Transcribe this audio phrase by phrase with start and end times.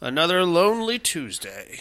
[0.00, 1.80] Another lonely Tuesday.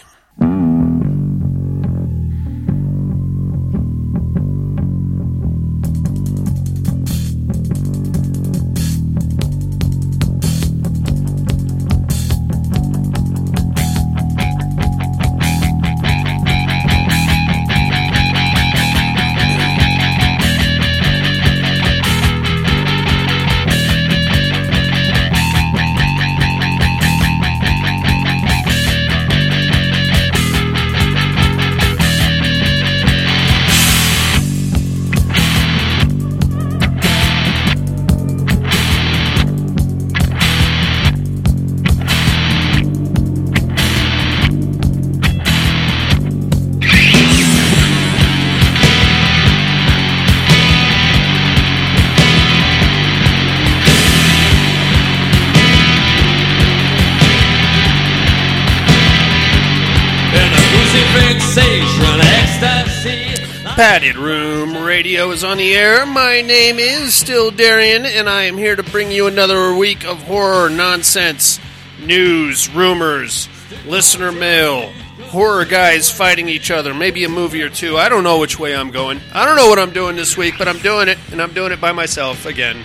[66.36, 70.22] My name is still Darian, and I am here to bring you another week of
[70.24, 71.62] horror nonsense,
[71.98, 73.48] news, rumors,
[73.86, 74.92] listener mail,
[75.30, 77.96] horror guys fighting each other, maybe a movie or two.
[77.96, 79.22] I don't know which way I'm going.
[79.34, 81.72] I don't know what I'm doing this week, but I'm doing it, and I'm doing
[81.72, 82.84] it by myself again.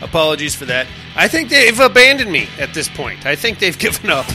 [0.00, 0.86] Apologies for that.
[1.16, 3.26] I think they've abandoned me at this point.
[3.26, 4.26] I think they've given up.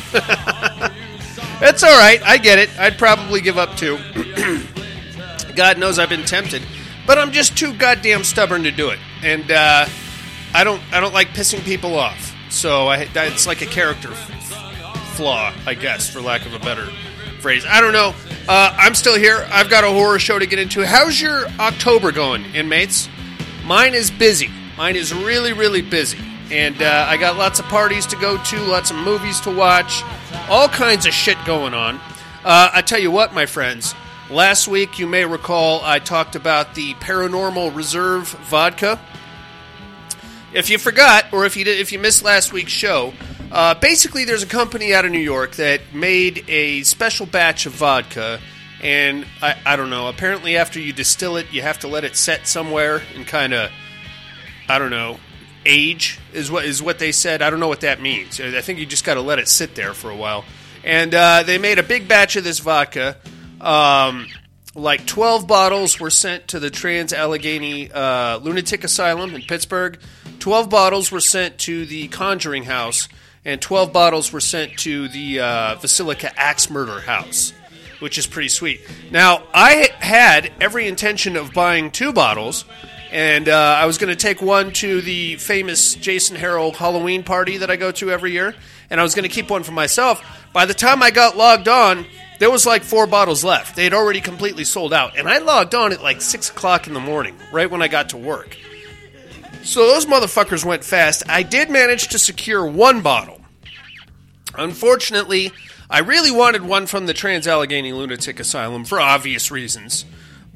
[1.61, 2.21] That's all right.
[2.21, 2.77] I get it.
[2.77, 3.97] I'd probably give up too.
[5.55, 6.63] God knows I've been tempted,
[7.07, 9.87] but I'm just too goddamn stubborn to do it, and uh,
[10.53, 12.35] I don't I don't like pissing people off.
[12.49, 16.85] So I, it's like a character f- flaw, I guess, for lack of a better
[17.39, 17.65] phrase.
[17.67, 18.13] I don't know.
[18.47, 19.47] Uh, I'm still here.
[19.49, 20.85] I've got a horror show to get into.
[20.85, 23.09] How's your October going, inmates?
[23.65, 24.49] Mine is busy.
[24.77, 26.19] Mine is really really busy,
[26.51, 30.03] and uh, I got lots of parties to go to, lots of movies to watch,
[30.49, 31.95] all kinds of shit going on.
[32.43, 33.95] Uh, I tell you what, my friends.
[34.29, 38.99] Last week, you may recall, I talked about the Paranormal Reserve vodka.
[40.53, 43.13] If you forgot, or if you did, if you missed last week's show,
[43.53, 47.71] uh, basically there's a company out of New York that made a special batch of
[47.71, 48.41] vodka,
[48.83, 50.09] and I, I don't know.
[50.09, 53.71] Apparently, after you distill it, you have to let it set somewhere and kind of,
[54.67, 55.19] I don't know,
[55.65, 57.41] age is what is what they said.
[57.41, 58.41] I don't know what that means.
[58.41, 60.43] I think you just got to let it sit there for a while.
[60.83, 63.15] And uh, they made a big batch of this vodka.
[63.61, 64.27] Um,
[64.75, 69.99] like 12 bottles were sent to the Trans Allegheny uh, Lunatic Asylum in Pittsburgh.
[70.39, 73.09] 12 bottles were sent to the Conjuring House,
[73.43, 77.53] and 12 bottles were sent to the uh, Villisca Axe Murder House,
[77.99, 78.81] which is pretty sweet.
[79.11, 82.65] Now, I had every intention of buying two bottles,
[83.11, 87.57] and uh, I was going to take one to the famous Jason Harrell Halloween party
[87.57, 88.53] that I go to every year,
[88.91, 90.21] and I was going to keep one for myself.
[90.53, 92.05] By the time I got logged on,
[92.39, 93.75] there was like four bottles left.
[93.75, 96.93] They had already completely sold out, and I logged on at like six o'clock in
[96.93, 98.57] the morning, right when I got to work.
[99.63, 101.23] So those motherfuckers went fast.
[101.27, 103.41] I did manage to secure one bottle.
[104.55, 105.51] Unfortunately,
[105.89, 110.05] I really wanted one from the Trans Allegheny Lunatic Asylum for obvious reasons.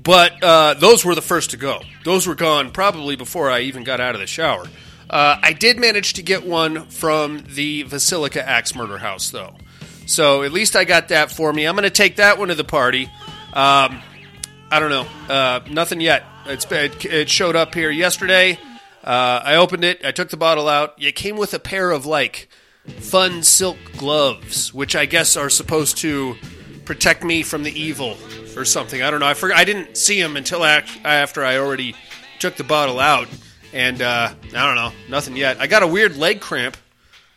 [0.02, 1.82] But uh, those were the first to go.
[2.04, 4.66] Those were gone probably before I even got out of the shower.
[5.10, 9.56] Uh, I did manage to get one from the Villisca Axe Murder House, though.
[10.12, 11.66] So at least I got that for me.
[11.66, 13.06] I'm going to take that one to the party.
[13.54, 14.02] Um,
[14.70, 15.08] I don't know.
[15.34, 16.26] Uh, nothing yet.
[16.48, 18.60] It's, it, it showed up here yesterday.
[19.04, 20.04] Uh, I opened it.
[20.04, 21.02] I took the bottle out.
[21.02, 22.50] It came with a pair of like
[22.86, 26.36] fun silk gloves, which I guess are supposed to
[26.84, 28.18] protect me from the evil
[28.58, 29.02] or something.
[29.02, 29.28] I don't know.
[29.28, 29.58] I forgot.
[29.58, 31.96] I didn't see them until after I already
[32.40, 33.30] took the bottle out,
[33.72, 34.92] and uh, I don't know.
[35.10, 35.62] Nothing yet.
[35.62, 36.76] I got a weird leg cramp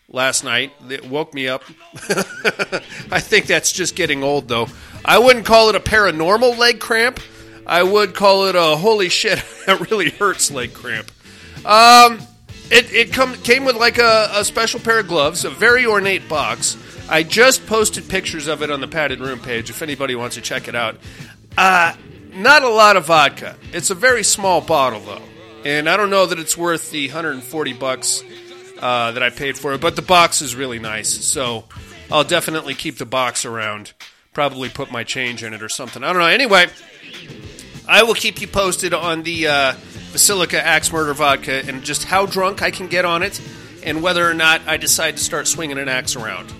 [0.09, 1.63] last night that woke me up.
[3.11, 4.69] I think that's just getting old, though.
[5.05, 7.21] I wouldn't call it a paranormal leg cramp.
[7.67, 11.11] I would call it a holy shit that really hurts leg cramp.
[11.65, 12.21] Um,
[12.71, 16.29] it it come came with like a, a special pair of gloves, a very ornate
[16.29, 16.77] box.
[17.09, 20.43] I just posted pictures of it on the padded room page if anybody wants to
[20.43, 20.97] check it out.
[21.57, 21.95] Uh,
[22.33, 23.57] not a lot of vodka.
[23.73, 25.23] It's a very small bottle though,
[25.65, 28.23] and I don't know that it's worth the 140 bucks
[28.81, 29.81] uh, that I paid for it.
[29.81, 31.65] But the box is really nice, so
[32.11, 33.93] I'll definitely keep the box around.
[34.33, 36.03] Probably put my change in it or something.
[36.03, 36.29] I don't know.
[36.29, 36.67] Anyway,
[37.87, 39.73] I will keep you posted on the uh,
[40.13, 43.41] Villisca Axe Murder Vodka and just how drunk I can get on it,
[43.85, 46.53] and whether or not I decide to start swinging an axe around.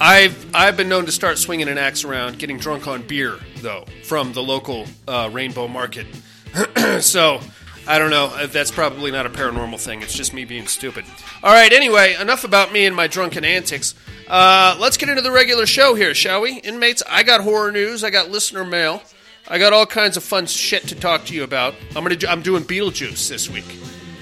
[0.00, 3.84] I've I've been known to start swinging an axe around, getting drunk on beer though
[4.02, 6.06] from the local uh, Rainbow Market.
[7.00, 7.40] so
[7.86, 8.26] I don't know.
[8.26, 10.02] Uh, That's probably not a paranormal thing.
[10.02, 11.04] It's just me being stupid.
[11.42, 11.72] All right.
[11.72, 13.94] Anyway, enough about me and my drunken antics.
[14.28, 16.54] Uh, let's get into the regular show here, shall we?
[16.60, 19.02] Inmates, I got horror news, I got listener mail,
[19.46, 21.74] I got all kinds of fun shit to talk to you about.
[21.94, 23.66] I'm gonna, I'm doing Beetlejuice this week.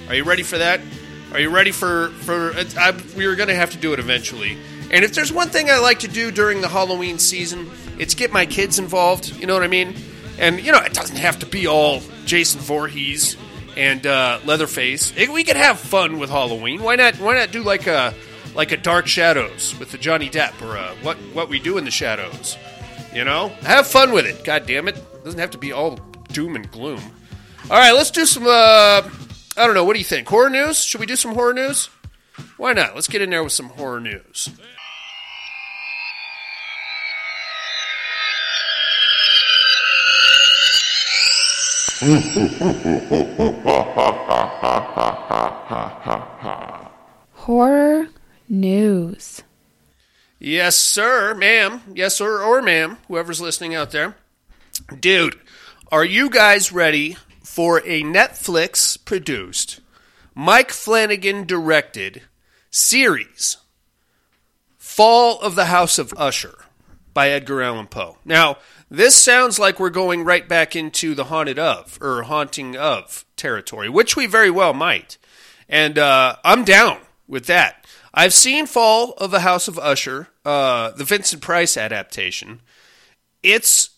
[0.08, 0.80] Are you ready for that?
[1.32, 2.52] Are you ready for for?
[2.76, 4.58] I, we were gonna have to do it eventually.
[4.90, 8.32] And if there's one thing I like to do during the Halloween season, it's get
[8.32, 9.34] my kids involved.
[9.36, 9.94] You know what I mean?
[10.38, 13.36] And you know, it doesn't have to be all Jason Voorhees
[13.76, 15.12] and uh, Leatherface.
[15.16, 16.82] It, we could have fun with Halloween.
[16.82, 17.16] Why not?
[17.16, 18.14] Why not do like a
[18.54, 21.84] like a Dark Shadows with the Johnny Depp or a what what we do in
[21.84, 22.56] the shadows?
[23.14, 24.44] You know, have fun with it.
[24.44, 25.96] God damn it, it doesn't have to be all
[26.32, 27.00] doom and gloom.
[27.64, 28.46] All right, let's do some.
[28.46, 29.02] Uh,
[29.56, 29.84] I don't know.
[29.84, 30.28] What do you think?
[30.28, 30.82] Horror news?
[30.82, 31.88] Should we do some horror news?
[32.56, 32.94] Why not?
[32.94, 34.48] Let's get in there with some horror news.
[47.34, 48.08] Horror
[48.48, 49.42] news.
[50.40, 51.82] Yes, sir, ma'am.
[51.94, 54.16] Yes, sir, or ma'am, whoever's listening out there.
[54.98, 55.38] Dude,
[55.92, 59.78] are you guys ready for a Netflix produced,
[60.34, 62.22] Mike Flanagan directed
[62.68, 63.58] series,
[64.76, 66.64] Fall of the House of Usher
[67.14, 68.18] by Edgar Allan Poe?
[68.24, 68.56] Now,
[68.92, 73.88] this sounds like we're going right back into the haunted of, or haunting of territory,
[73.88, 75.16] which we very well might.
[75.66, 77.86] And uh, I'm down with that.
[78.12, 82.60] I've seen Fall of the House of Usher, uh, the Vincent Price adaptation.
[83.42, 83.88] It's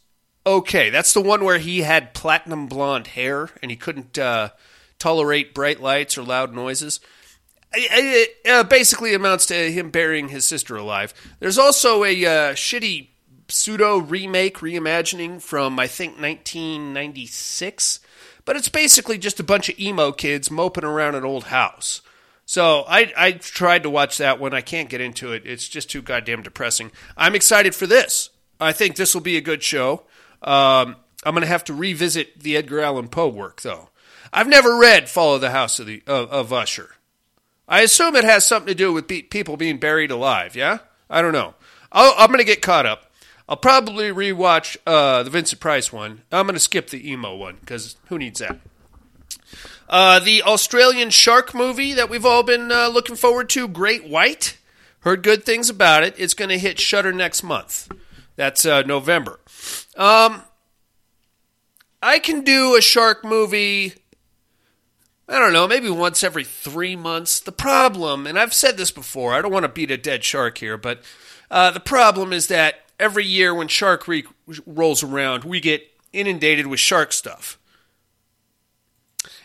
[0.46, 0.90] okay.
[0.90, 4.50] That's the one where he had platinum blonde hair and he couldn't uh,
[5.00, 7.00] tolerate bright lights or loud noises.
[7.72, 11.12] It, it uh, basically amounts to him burying his sister alive.
[11.40, 13.08] There's also a uh, shitty
[13.48, 18.00] pseudo remake, reimagining from, I think, 1996.
[18.44, 22.02] But it's basically just a bunch of emo kids moping around an old house.
[22.46, 24.52] So I I tried to watch that one.
[24.52, 25.46] I can't get into it.
[25.46, 26.92] It's just too goddamn depressing.
[27.16, 28.30] I'm excited for this.
[28.60, 30.02] I think this will be a good show.
[30.42, 33.88] Um, I'm going to have to revisit the Edgar Allan Poe work, though.
[34.32, 36.96] I've never read Follow the House of, the, of, of Usher.
[37.66, 40.78] I assume it has something to do with be- people being buried alive, yeah?
[41.08, 41.54] I don't know.
[41.90, 43.03] i am going to get caught up.
[43.48, 46.22] I'll probably rewatch uh, the Vincent Price one.
[46.32, 48.58] I'm going to skip the emo one because who needs that?
[49.88, 54.56] Uh, the Australian shark movie that we've all been uh, looking forward to, Great White.
[55.00, 56.14] Heard good things about it.
[56.16, 57.90] It's going to hit Shudder next month.
[58.36, 59.38] That's uh, November.
[59.96, 60.42] Um,
[62.02, 63.94] I can do a shark movie.
[65.28, 67.40] I don't know, maybe once every three months.
[67.40, 70.58] The problem, and I've said this before, I don't want to beat a dead shark
[70.58, 71.02] here, but
[71.50, 74.26] uh, the problem is that every year when Shark Week
[74.66, 77.58] rolls around, we get inundated with shark stuff.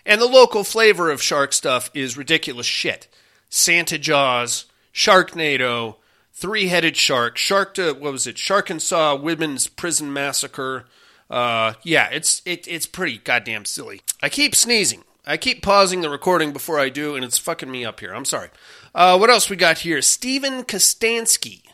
[0.05, 3.07] And the local flavor of shark stuff is ridiculous shit.
[3.49, 5.95] Santa Jaws, Sharknado,
[6.33, 8.37] Three Headed Shark, Shark to what was it?
[8.37, 10.85] Sharkansas Women's Prison Massacre.
[11.29, 14.01] Uh, yeah, it's it, it's pretty goddamn silly.
[14.21, 15.03] I keep sneezing.
[15.25, 18.13] I keep pausing the recording before I do, and it's fucking me up here.
[18.13, 18.49] I'm sorry.
[18.95, 20.01] Uh, what else we got here?
[20.01, 21.68] Steven Kostanski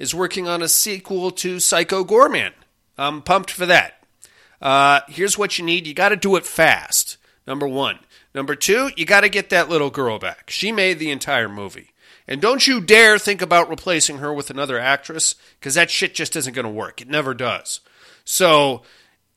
[0.00, 2.52] is working on a sequel to Psycho Goreman.
[2.98, 4.02] I'm pumped for that.
[4.60, 7.18] Uh, here's what you need you got to do it fast.
[7.46, 8.00] Number one.
[8.34, 10.50] Number two, you got to get that little girl back.
[10.50, 11.90] She made the entire movie.
[12.26, 16.36] And don't you dare think about replacing her with another actress, because that shit just
[16.36, 17.00] isn't going to work.
[17.00, 17.80] It never does.
[18.24, 18.82] So,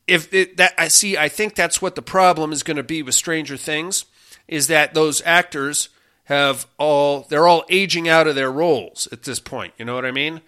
[0.05, 3.01] if it, that I see, I think that's what the problem is going to be
[3.01, 4.05] with Stranger Things,
[4.48, 5.89] is that those actors
[6.25, 9.74] have all they're all aging out of their roles at this point.
[9.77, 10.41] You know what I mean?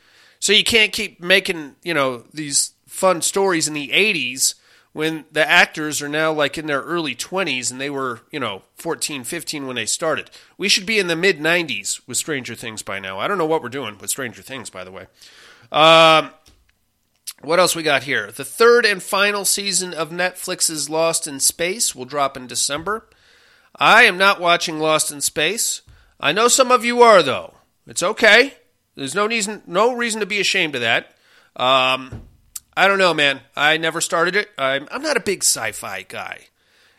[0.45, 4.53] So you can't keep making you know these fun stories in the '80s
[4.93, 8.61] when the actors are now like in their early 20s and they were, you know,
[8.75, 10.29] 14, 15 when they started.
[10.55, 13.17] We should be in the mid 90s with Stranger Things by now.
[13.17, 15.07] I don't know what we're doing with Stranger Things, by the way.
[15.71, 16.29] Um,
[17.41, 18.29] what else we got here?
[18.29, 23.09] The third and final season of Netflix's Lost in Space will drop in December.
[23.75, 25.81] I am not watching Lost in Space.
[26.19, 27.55] I know some of you are, though.
[27.87, 28.53] It's okay.
[28.95, 31.07] There's no reason, no reason to be ashamed of that.
[31.55, 32.23] Um,
[32.75, 33.41] I don't know, man.
[33.55, 34.49] I never started it.
[34.57, 36.47] I'm, I'm not a big sci fi guy.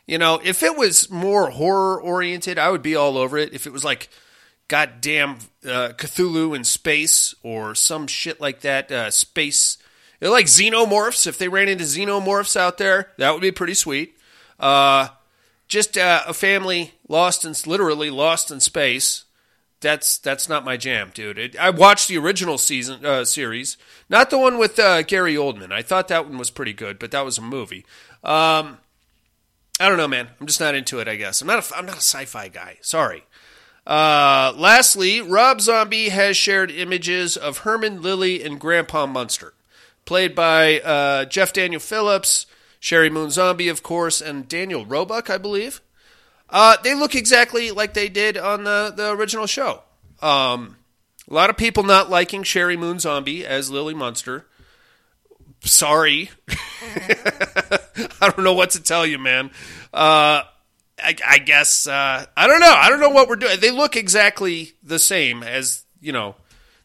[0.07, 3.53] You know, if it was more horror oriented, I would be all over it.
[3.53, 4.09] If it was like
[4.69, 9.79] goddamn uh, Cthulhu in space or some shit like that, uh, space.
[10.21, 11.27] Like xenomorphs.
[11.27, 14.19] If they ran into xenomorphs out there, that would be pretty sweet.
[14.59, 15.09] Uh,
[15.69, 19.26] just uh, a family lost in literally lost in space
[19.81, 21.39] that's that's not my jam, dude.
[21.39, 23.77] It, I watched the original season uh, series,
[24.09, 25.73] not the one with uh, Gary Oldman.
[25.73, 27.85] I thought that one was pretty good, but that was a movie.
[28.25, 28.79] Um,
[29.79, 30.29] I don't know, man.
[30.41, 31.09] I'm just not into it.
[31.09, 31.71] I guess I'm not.
[31.71, 32.79] A, I'm not a sci-fi guy.
[32.81, 33.25] Sorry.
[33.87, 39.55] Uh, lastly, Rob Zombie has shared images of Herman Lily and Grandpa Munster,
[40.05, 42.47] played by uh, Jeff Daniel Phillips,
[42.81, 45.81] Sheri Moon Zombie, of course, and Daniel Roebuck, I believe.
[46.49, 49.83] Uh, they look exactly like they did on the, the original show.
[50.23, 50.77] Um,
[51.29, 54.47] a lot of people not liking Sheri Moon Zombie as Lily Munster.
[55.61, 56.31] Sorry.
[58.21, 59.51] I don't know what to tell you, man.
[59.93, 60.43] Uh,
[60.99, 62.73] I, I guess uh, I don't know.
[62.73, 63.59] I don't know what we're doing.
[63.61, 66.37] They look exactly the same as you know.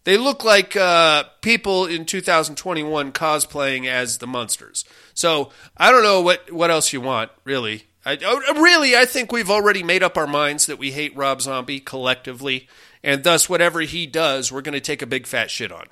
[0.04, 4.84] They look like uh, people in 2021 cosplaying as the monsters.
[5.14, 7.86] So I don't know what what else you want, really.
[8.06, 11.42] I, oh, really, I think we've already made up our minds that we hate Rob
[11.42, 12.68] Zombie collectively,
[13.04, 15.86] and thus whatever he does, we're going to take a big fat shit on.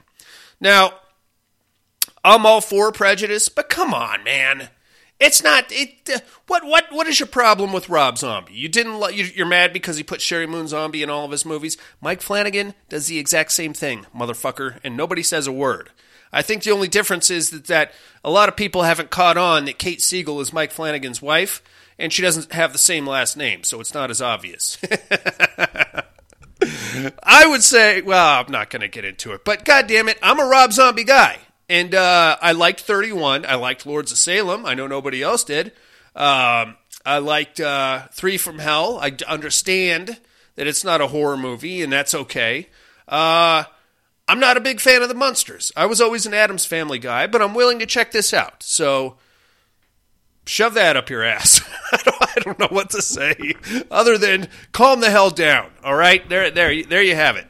[0.60, 0.94] Now,
[2.24, 4.70] I'm all for prejudice, but come on, man.
[5.20, 6.10] It's not it.
[6.14, 8.54] Uh, what what what is your problem with Rob Zombie?
[8.54, 11.46] You didn't you, you're mad because he put Sheri Moon Zombie in all of his
[11.46, 11.78] movies.
[12.00, 15.90] Mike Flanagan does the exact same thing, motherfucker, and nobody says a word.
[16.32, 17.92] I think the only difference is that, that
[18.24, 21.62] a lot of people haven't caught on that Kate Siegel is Mike Flanagan's wife,
[22.00, 24.78] and she doesn't have the same last name, so it's not as obvious.
[27.24, 30.18] I would say, well, I'm not going to get into it, but God damn it,
[30.24, 31.38] I'm a Rob Zombie guy.
[31.68, 33.46] And uh, I liked 31.
[33.46, 34.66] I liked Lords of Salem.
[34.66, 35.68] I know nobody else did.
[36.16, 38.98] Um, I liked uh, Three from Hell.
[39.00, 40.20] I understand
[40.56, 42.70] that it's not a horror movie, and that's okay.
[43.08, 43.66] Uh,
[44.28, 45.72] I'm not a big fan of the monsters.
[45.78, 48.64] I was always an Addams Family guy, but I'm willing to check this out.
[48.64, 49.18] So
[50.50, 51.62] shove that up your ass.
[51.92, 53.54] I, don't, know what to say
[53.92, 55.72] other than calm the hell down.
[55.84, 57.48] All right, there, there, there you have it.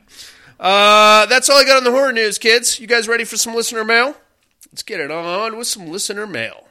[0.59, 2.79] Uh, that's all I got on the horror news, kids.
[2.79, 4.15] You guys ready for some listener mail?
[4.71, 6.67] Let's get it on with some listener mail.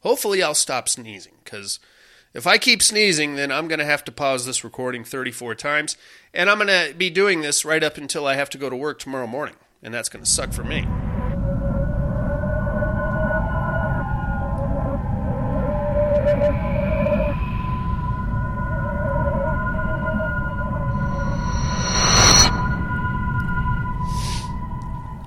[0.00, 1.78] Hopefully, I'll stop sneezing because
[2.32, 5.96] if I keep sneezing, then I'm going to have to pause this recording 34 times,
[6.32, 8.76] and I'm going to be doing this right up until I have to go to
[8.76, 10.86] work tomorrow morning, and that's going to suck for me.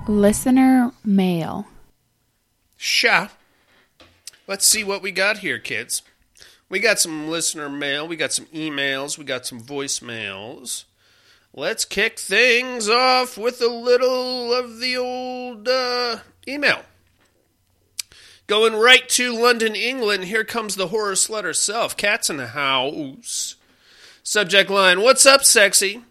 [0.06, 1.66] Listener mail.
[2.76, 3.28] Sha.
[4.46, 6.02] Let's see what we got here, kids.
[6.68, 10.84] We got some listener mail, we got some emails, we got some voicemails.
[11.54, 16.82] Let's kick things off with a little of the old uh, email.
[18.46, 21.96] Going right to London, England, here comes the horror slut herself.
[21.96, 23.56] Cat's in the house.
[24.22, 26.02] Subject line What's up, sexy?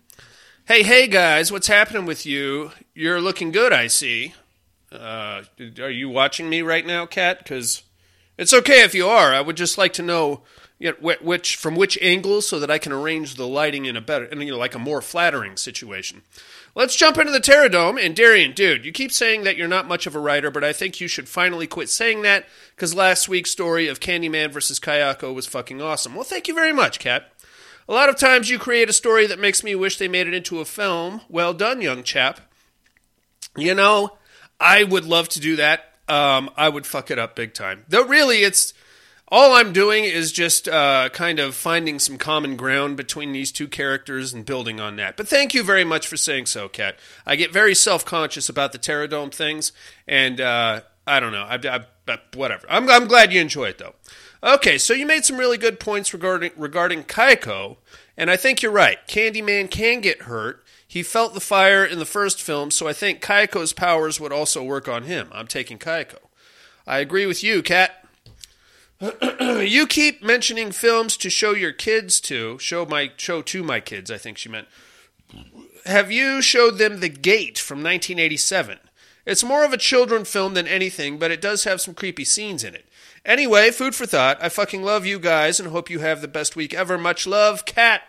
[0.65, 2.71] Hey, hey, guys, what's happening with you?
[2.93, 4.35] You're looking good, I see.
[4.91, 5.43] Uh,
[5.79, 7.39] are you watching me right now, Kat?
[7.39, 7.83] Because
[8.37, 9.33] it's okay if you are.
[9.33, 10.43] I would just like to know
[10.83, 14.01] you know, which from which angle so that I can arrange the lighting in a
[14.01, 16.23] better, you know, like a more flattering situation.
[16.75, 18.03] Let's jump into the Terradome.
[18.03, 20.73] And Darian, dude, you keep saying that you're not much of a writer, but I
[20.73, 22.45] think you should finally quit saying that
[22.75, 26.15] because last week's story of Candyman versus Kayako was fucking awesome.
[26.15, 27.31] Well, thank you very much, Kat.
[27.87, 30.33] A lot of times you create a story that makes me wish they made it
[30.33, 31.21] into a film.
[31.29, 32.41] Well done, young chap.
[33.55, 34.17] You know,
[34.59, 35.93] I would love to do that.
[36.07, 37.85] Um, I would fuck it up big time.
[37.87, 38.73] Though, really, it's
[39.27, 43.67] all I'm doing is just uh, kind of finding some common ground between these two
[43.67, 45.17] characters and building on that.
[45.17, 46.97] But thank you very much for saying so, Kat.
[47.25, 49.71] I get very self conscious about the Terradome things,
[50.07, 51.43] and uh, I don't know.
[51.43, 52.67] I, I, whatever.
[52.69, 53.95] I'm, I'm glad you enjoy it, though.
[54.43, 57.77] Okay, so you made some really good points regarding regarding Kayako,
[58.17, 58.97] and I think you're right.
[59.07, 60.62] Candyman can get hurt.
[60.93, 64.61] He felt the fire in the first film, so I think Kayako's powers would also
[64.61, 65.27] work on him.
[65.31, 66.19] I'm taking Kayako.
[66.85, 68.05] I agree with you, Kat.
[69.41, 74.11] you keep mentioning films to show your kids to show my show to my kids.
[74.11, 74.67] I think she meant.
[75.87, 78.77] Have you showed them The Gate from 1987?
[79.25, 82.63] It's more of a children film than anything, but it does have some creepy scenes
[82.63, 82.85] in it.
[83.25, 84.37] Anyway, food for thought.
[84.43, 86.99] I fucking love you guys and hope you have the best week ever.
[86.99, 88.03] Much love, Kat.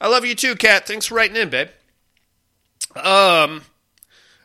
[0.00, 0.86] I love you too, Kat.
[0.86, 1.68] Thanks for writing in, babe.
[2.96, 3.62] Um.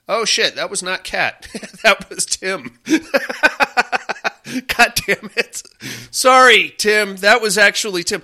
[0.09, 1.47] Oh shit, that was not Cat.
[1.83, 2.79] that was Tim.
[4.67, 5.63] God damn it.
[6.11, 7.17] Sorry, Tim.
[7.17, 8.21] That was actually Tim.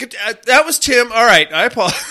[0.00, 1.12] Uh, that was Tim.
[1.12, 1.52] All right.
[1.52, 2.04] I apologize.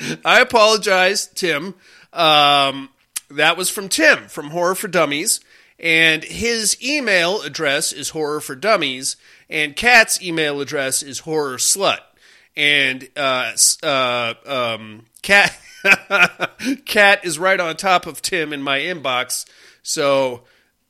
[0.24, 1.74] I apologize, Tim.
[2.12, 2.88] Um,
[3.30, 5.40] that was from Tim from Horror for Dummies.
[5.78, 9.16] And his email address is horror for dummies,
[9.50, 11.98] and Kat's email address is horror slut.
[12.56, 15.54] And uh, uh, um, Kat
[16.84, 19.46] Kat is right on top of Tim in my inbox.
[19.82, 20.42] So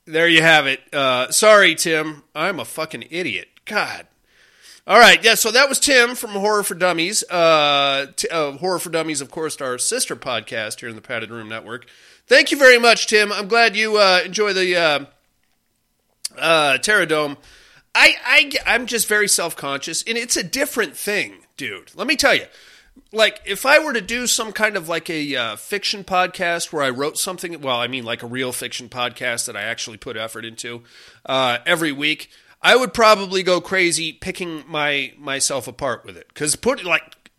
[0.07, 0.81] there you have it.
[0.93, 2.23] Uh, sorry, Tim.
[2.35, 3.49] I'm a fucking idiot.
[3.65, 4.07] God.
[4.87, 5.35] All right, yeah.
[5.35, 7.25] So that was Tim from Horror for Dummies.
[7.29, 11.31] Uh, t- uh, Horror for Dummies, of course, our sister podcast here in the Padded
[11.31, 11.87] Room Network.
[12.29, 13.33] Thank you very much, Tim.
[13.33, 15.05] I'm glad you uh, enjoy the uh,
[16.39, 17.37] uh, Terradome.
[17.97, 21.91] I, I, I'm just very self conscious, and it's a different thing, dude.
[21.97, 22.45] Let me tell you.
[23.13, 26.83] Like, if I were to do some kind of like a uh, fiction podcast where
[26.83, 30.17] I wrote something, well, I mean, like a real fiction podcast that I actually put
[30.17, 30.83] effort into
[31.25, 32.31] uh, every week,
[32.63, 36.29] I would probably go crazy picking my myself apart with it.
[36.29, 37.31] Because put like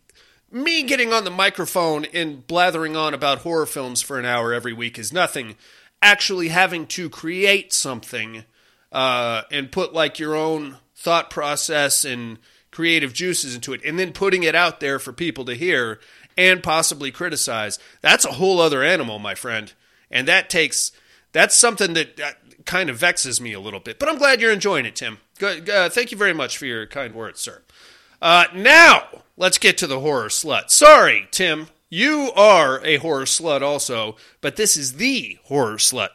[0.50, 4.72] me getting on the microphone and blathering on about horror films for an hour every
[4.72, 5.56] week is nothing.
[6.00, 8.44] Actually, having to create something
[8.92, 12.38] uh, and put like your own thought process and
[12.78, 15.98] creative juices into it, and then putting it out there for people to hear
[16.36, 19.72] and possibly criticize, that's a whole other animal, my friend.
[20.12, 20.92] And that takes
[21.32, 23.98] that's something that, kind of vexes me a little bit.
[23.98, 25.18] But I'm glad you're enjoying it, Tim.
[25.42, 27.62] Uh, thank you very much for your kind words, sir.
[28.22, 30.70] Uh, now let's get to the horror slut.
[30.70, 36.10] Sorry, Tim, you are a horror slut also, but this is the horror slut.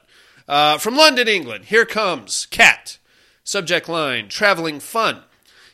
[0.48, 3.00] Uh, from London, England, here comes Cat.
[3.44, 5.24] Subject line Traveling Fun.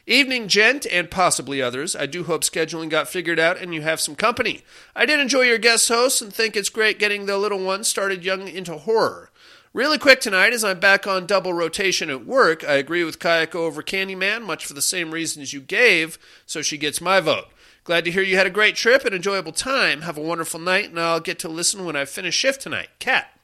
[0.08, 1.96] Evening, gent, and possibly others.
[1.96, 4.62] I do hope scheduling got figured out and you have some company.
[4.96, 8.26] I did enjoy your guest hosts and think it's great getting the little ones started
[8.26, 9.30] young into horror.
[9.72, 13.56] Really quick tonight, as I'm back on double rotation at work, I agree with Kayako
[13.56, 17.46] over Candyman, much for the same reasons you gave, so she gets my vote.
[17.84, 20.02] Glad to hear you had a great trip and enjoyable time.
[20.02, 22.90] Have a wonderful night, and I'll get to listen when I finish shift tonight.
[22.98, 23.40] Cat.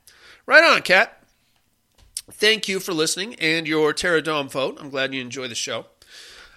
[0.48, 1.24] Right on, Cat.
[2.32, 4.80] Thank you for listening and your Terradome vote.
[4.82, 5.86] I'm glad you enjoy the show.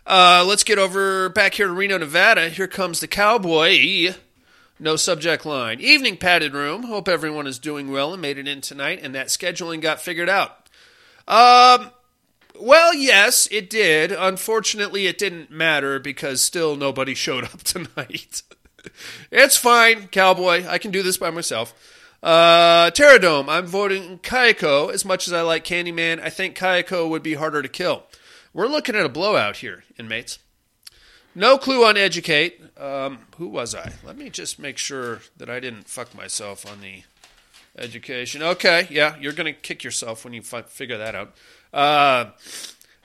[0.09, 2.49] Uh, let's get over back here to Reno, Nevada.
[2.49, 4.15] Here comes the cowboy.
[4.81, 5.83] No subject line.
[5.83, 6.85] Evening padded room.
[6.85, 10.31] Hope everyone is doing well and made it in tonight and that scheduling got figured
[10.31, 10.71] out.
[11.29, 11.91] Um,
[12.59, 14.11] well, yes, it did.
[14.11, 18.43] Unfortunately, it didn't matter because still nobody showed up tonight.
[19.31, 20.65] it's fine, cowboy.
[20.67, 21.75] I can do this by myself.
[22.23, 23.51] Uh, Terradome.
[23.51, 24.91] I'm voting Kayako.
[24.91, 28.05] As much as I like Candyman, I think Kayako would be harder to kill.
[28.53, 30.39] We're looking at a blowout here, inmates.
[31.35, 32.61] No clue on educate.
[32.77, 33.93] Um, who was I?
[34.05, 37.03] Let me just make sure that I didn't fuck myself on the
[37.77, 38.43] education.
[38.43, 41.35] Okay, yeah, you're going to kick yourself when you fi- figure that out.
[41.73, 42.31] Uh,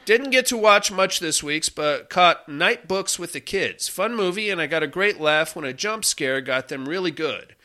[0.05, 3.87] didn't get to watch much this week's, but caught Night Books with the Kids.
[3.87, 7.11] Fun movie, and I got a great laugh when a jump scare got them really
[7.11, 7.55] good.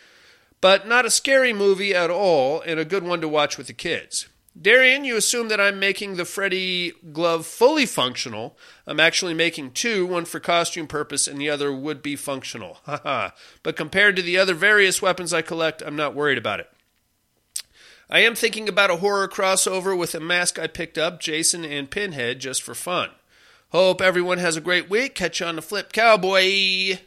[0.61, 3.73] But not a scary movie at all, and a good one to watch with the
[3.73, 4.29] kids.
[4.61, 8.57] Darian, you assume that I'm making the Freddy glove fully functional.
[8.87, 12.79] I'm actually making two, one for costume purpose and the other would be functional.
[12.85, 13.31] Haha.
[13.63, 16.71] but compared to the other various weapons I collect, I'm not worried about it.
[18.11, 21.91] I am thinking about a horror crossover with a mask I picked up, Jason and
[21.91, 23.11] Pinhead, just for fun.
[23.71, 25.15] Hope everyone has a great week.
[25.15, 26.99] Catch you on the flip, cowboy.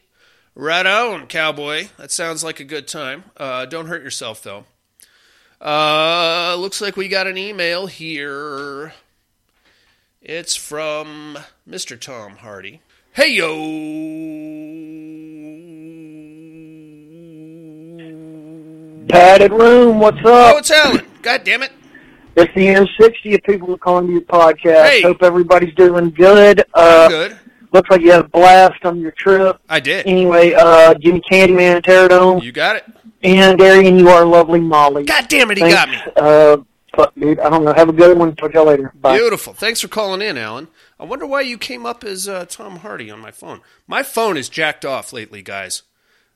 [0.53, 1.87] Right on, cowboy.
[1.97, 3.25] That sounds like a good time.
[3.35, 4.65] Uh, don't hurt yourself, though.
[5.61, 8.93] Uh, looks like we got an email here.
[10.21, 11.37] It's from
[11.69, 11.99] Mr.
[11.99, 12.81] Tom Hardy.
[13.13, 13.51] Hey yo!
[19.09, 20.59] Padded room, what's Oh, up?
[20.59, 21.05] it's Alan.
[21.21, 21.71] God damn it.
[22.35, 24.85] It's the M60 of people are calling you podcast.
[24.89, 25.01] Hey.
[25.01, 26.63] Hope everybody's doing good.
[26.73, 27.37] Uh, Good.
[27.73, 29.59] looks like you had a blast on your trip.
[29.67, 30.07] I did.
[30.07, 32.85] Anyway, uh, Jimmy Candyman, Terradome, You got it.
[33.23, 35.03] And Darian, you are lovely Molly.
[35.03, 35.75] God damn it, he Thanks.
[35.75, 35.97] got me.
[36.15, 36.57] Uh,
[36.95, 37.73] fuck, dude, I don't know.
[37.73, 38.35] Have a good one.
[38.35, 38.91] Talk to y'all later.
[38.99, 39.17] Bye.
[39.17, 39.53] Beautiful.
[39.53, 40.67] Thanks for calling in, Alan.
[40.99, 43.61] I wonder why you came up as uh, Tom Hardy on my phone.
[43.87, 45.83] My phone is jacked off lately, guys.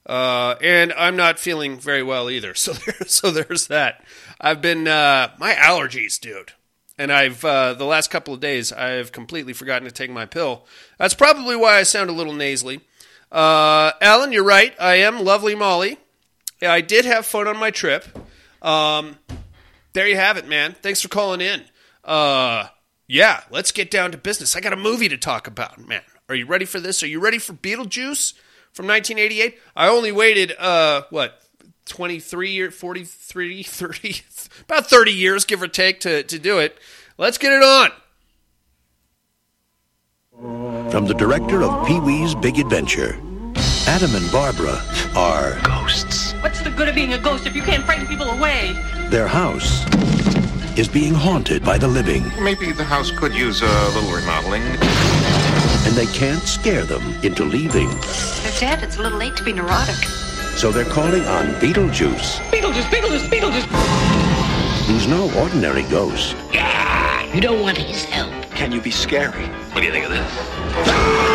[0.05, 2.53] Uh, and I'm not feeling very well either.
[2.55, 4.03] So there, so there's that.
[4.39, 6.53] I've been uh, my allergies, dude.
[6.97, 10.65] And I've uh, the last couple of days I've completely forgotten to take my pill.
[10.97, 12.81] That's probably why I sound a little nasally.
[13.31, 14.73] Uh, Alan, you're right.
[14.79, 15.97] I am lovely Molly.
[16.61, 18.05] I did have fun on my trip.
[18.61, 19.17] Um,
[19.93, 20.75] there you have it, man.
[20.81, 21.61] Thanks for calling in.
[22.03, 22.67] Uh,
[23.07, 24.55] yeah, let's get down to business.
[24.55, 26.01] I got a movie to talk about, man.
[26.27, 27.03] Are you ready for this?
[27.03, 28.33] Are you ready for Beetlejuice
[28.71, 29.59] from 1988?
[29.75, 31.41] I only waited, uh, what,
[31.85, 34.21] 23 or 43, 30,
[34.63, 36.77] about 30 years, give or take, to, to do it.
[37.17, 37.91] Let's get it on.
[40.91, 43.17] From the director of Pee Wee's Big Adventure,
[43.87, 44.81] Adam and Barbara
[45.15, 46.33] are ghosts.
[46.41, 48.73] What's the good of being a ghost if you can't frighten people away?
[49.09, 49.85] Their house
[50.77, 54.63] is being haunted by the living, Maybe the house could use a little remodeling.
[54.63, 57.89] and they can't scare them into leaving.
[57.89, 58.83] They're dead.
[58.83, 59.95] It's a little late to be neurotic.
[60.57, 64.85] So they're calling on Beetlejuice, Beetlejuice, Beetlejuice, Beetlejuice!
[64.87, 66.35] who's no ordinary ghost.
[67.33, 68.31] You don't want his help.
[68.51, 69.45] Can you be scary?
[69.73, 71.34] What do you think of this?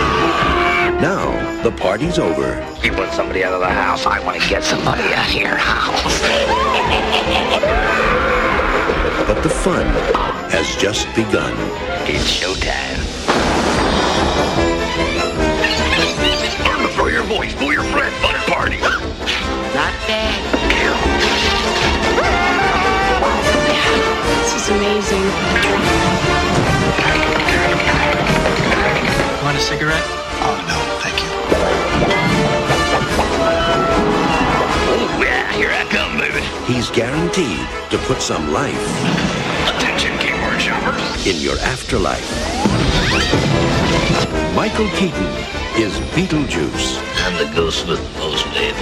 [1.01, 2.61] Now, the party's over.
[2.83, 4.05] You want somebody out of the house?
[4.05, 6.21] I want to get somebody out of your house.
[9.27, 9.87] But the fun
[10.51, 11.55] has just begun.
[12.05, 13.01] It's showtime.
[16.67, 18.81] Learn to throw your voice, fool your friend, fun party.
[19.73, 20.37] Not bad.
[24.43, 25.25] This is amazing.
[29.43, 30.20] Want a cigarette?
[30.43, 31.31] Oh, no, thank you.
[34.93, 36.43] Oh, yeah, here I come, baby.
[36.73, 38.81] He's guaranteed to put some life
[39.77, 41.27] Attention, keyboard shoppers.
[41.27, 42.29] in your afterlife.
[44.55, 45.27] Michael Keaton
[45.77, 46.99] is Beetlejuice.
[47.25, 48.75] I'm the ghost with the most name.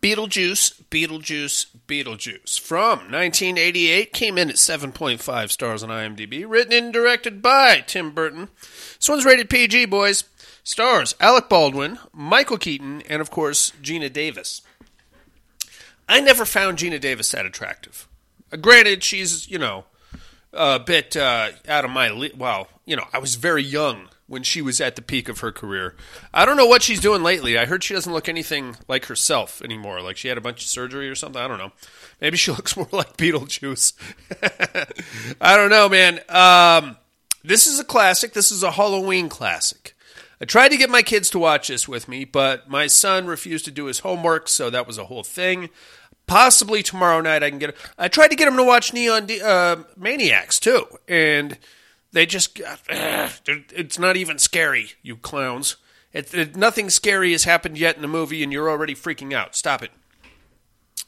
[0.00, 2.60] Beetlejuice, Beetlejuice, Beetlejuice.
[2.60, 6.44] From 1988, came in at 7.5 stars on IMDb.
[6.46, 8.48] Written and directed by Tim Burton.
[8.98, 10.24] This one's rated PG, boys.
[10.62, 14.60] Stars Alec Baldwin, Michael Keaton, and of course, Geena Davis.
[16.06, 18.06] I never found Geena Davis that attractive.
[18.52, 19.86] Uh, granted, she's, you know,
[20.52, 22.30] a bit uh, out of my.
[22.36, 25.50] Well, you know, I was very young when she was at the peak of her
[25.50, 25.96] career.
[26.32, 27.58] I don't know what she's doing lately.
[27.58, 30.02] I heard she doesn't look anything like herself anymore.
[30.02, 31.40] Like she had a bunch of surgery or something.
[31.40, 31.72] I don't know.
[32.20, 33.94] Maybe she looks more like Beetlejuice.
[35.40, 36.20] I don't know, man.
[36.28, 36.98] Um,
[37.42, 38.34] this is a classic.
[38.34, 39.96] This is a Halloween classic.
[40.40, 43.64] I tried to get my kids to watch this with me, but my son refused
[43.64, 45.68] to do his homework, so that was a whole thing.
[46.26, 47.74] Possibly tomorrow night I can get.
[47.96, 51.58] I tried to get him to watch Neon D- uh, Maniacs too, and
[52.12, 55.76] they just ugh, it's not even scary, you clowns.
[56.12, 59.54] It, it, nothing scary has happened yet in the movie, and you're already freaking out.
[59.54, 59.90] Stop it.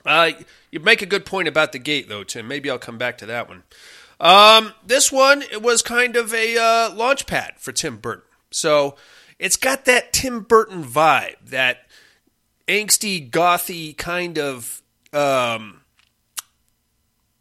[0.04, 0.32] Uh,
[0.70, 2.46] you make a good point about the gate, though, Tim.
[2.46, 3.62] Maybe I'll come back to that one.
[4.20, 8.96] Um, this one it was kind of a uh, launch pad for Tim Burton, so
[9.38, 11.86] it's got that Tim Burton vibe, that
[12.68, 14.82] angsty, gothy kind of
[15.14, 15.79] um,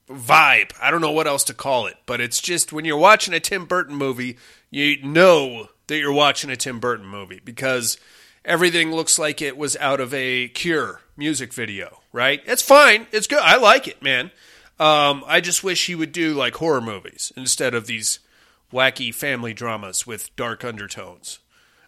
[0.10, 0.72] vibe.
[0.82, 3.40] I don't know what else to call it, but it's just when you're watching a
[3.40, 4.38] Tim Burton movie,
[4.72, 7.98] you know that you're watching a Tim Burton movie because
[8.44, 12.42] everything looks like it was out of a Cure music video, right?
[12.46, 13.08] It's fine.
[13.12, 13.40] It's good.
[13.40, 14.32] I like it, man.
[14.80, 18.20] Um, I just wish he would do like horror movies instead of these
[18.72, 21.40] wacky family dramas with dark undertones.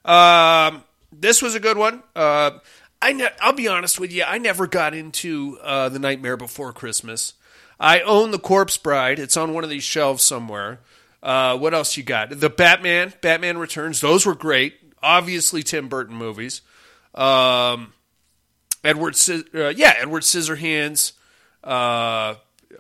[0.04, 2.04] Um, this was a good one.
[2.16, 2.60] Uh,
[3.02, 4.24] I ne- I'll be honest with you.
[4.24, 7.34] I never got into uh, the Nightmare Before Christmas.
[7.82, 9.18] I own the Corpse Bride.
[9.18, 10.80] It's on one of these shelves somewhere.
[11.24, 12.30] Uh, what else you got?
[12.40, 14.00] The Batman, Batman Returns.
[14.00, 14.76] Those were great.
[15.02, 16.62] Obviously, Tim Burton movies.
[17.16, 17.94] Um,
[18.84, 21.14] Edward, uh, yeah, Edward Scissorhands.
[21.64, 22.36] Uh,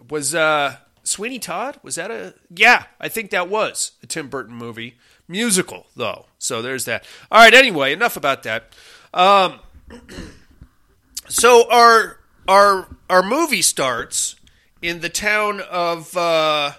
[0.08, 1.80] was uh, Sweeney Todd?
[1.82, 2.36] Was that a?
[2.56, 4.98] Yeah, I think that was a Tim Burton movie.
[5.28, 7.06] Musical though, so there's that.
[7.32, 7.54] All right.
[7.54, 8.74] Anyway, enough about that.
[9.14, 9.60] Um,
[11.28, 14.36] so our our our movie starts
[14.82, 16.74] in the town of uh,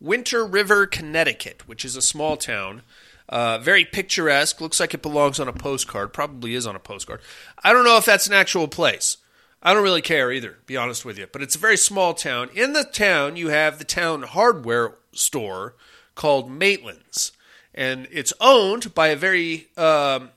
[0.00, 2.82] Winter River, Connecticut, which is a small town.
[3.28, 4.60] Uh, very picturesque.
[4.60, 6.12] Looks like it belongs on a postcard.
[6.12, 7.20] Probably is on a postcard.
[7.64, 9.16] I don't know if that's an actual place.
[9.62, 11.26] I don't really care either, to be honest with you.
[11.26, 12.50] But it's a very small town.
[12.54, 15.74] In the town, you have the town hardware store
[16.14, 17.32] called Maitland's.
[17.74, 20.30] And it's owned by a very um,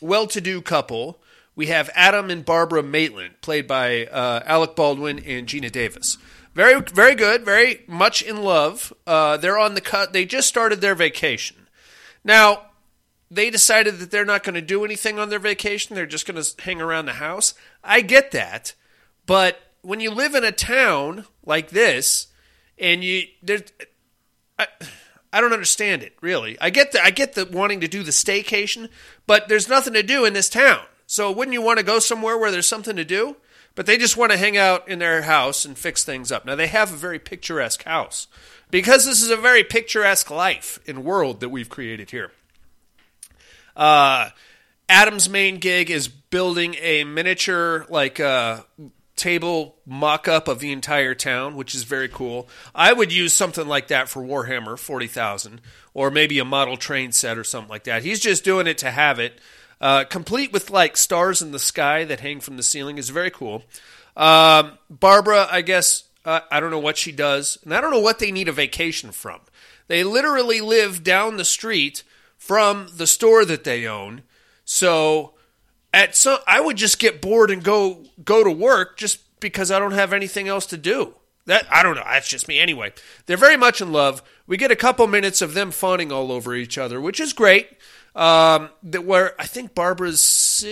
[0.00, 1.20] well to do couple.
[1.56, 6.18] We have Adam and Barbara Maitland, played by uh, Alec Baldwin and Geena Davis.
[6.54, 7.44] Very, very good.
[7.44, 8.92] Very much in love.
[9.06, 10.12] Uh, they're on the cut.
[10.12, 11.68] They just started their vacation.
[12.24, 12.62] Now,
[13.30, 15.94] they decided that they're not going to do anything on their vacation.
[15.94, 17.54] They're just going to hang around the house.
[17.82, 18.74] I get that.
[19.26, 22.28] But when you live in a town like this
[22.78, 23.24] and you
[24.58, 24.66] I,
[25.32, 26.58] I don't understand it really.
[26.60, 28.88] I get the I get the wanting to do the staycation,
[29.26, 30.80] but there's nothing to do in this town.
[31.06, 33.36] So wouldn't you want to go somewhere where there's something to do?
[33.74, 36.46] But they just want to hang out in their house and fix things up.
[36.46, 38.28] Now they have a very picturesque house
[38.70, 42.30] because this is a very picturesque life and world that we've created here.
[43.76, 44.30] Uh,
[44.88, 48.62] Adam's main gig is building a miniature like uh,
[49.16, 52.48] table mock-up of the entire town, which is very cool.
[52.74, 55.60] I would use something like that for Warhammer 40,000
[55.94, 58.02] or maybe a model train set or something like that.
[58.02, 59.40] He's just doing it to have it.
[59.80, 63.30] Uh, complete with like stars in the sky that hang from the ceiling is very
[63.30, 63.64] cool.
[64.16, 68.00] Um, Barbara, I guess uh, I don't know what she does, and I don't know
[68.00, 69.40] what they need a vacation from.
[69.88, 72.02] They literally live down the street
[72.38, 74.22] from the store that they own.
[74.64, 75.34] So
[75.92, 79.78] at some, I would just get bored and go go to work just because I
[79.78, 81.14] don't have anything else to do.
[81.46, 82.04] That I don't know.
[82.04, 82.58] That's just me.
[82.58, 82.92] Anyway,
[83.26, 84.22] they're very much in love.
[84.46, 87.68] We get a couple minutes of them fawning all over each other, which is great.
[88.14, 90.64] Um, that where I think Barbara's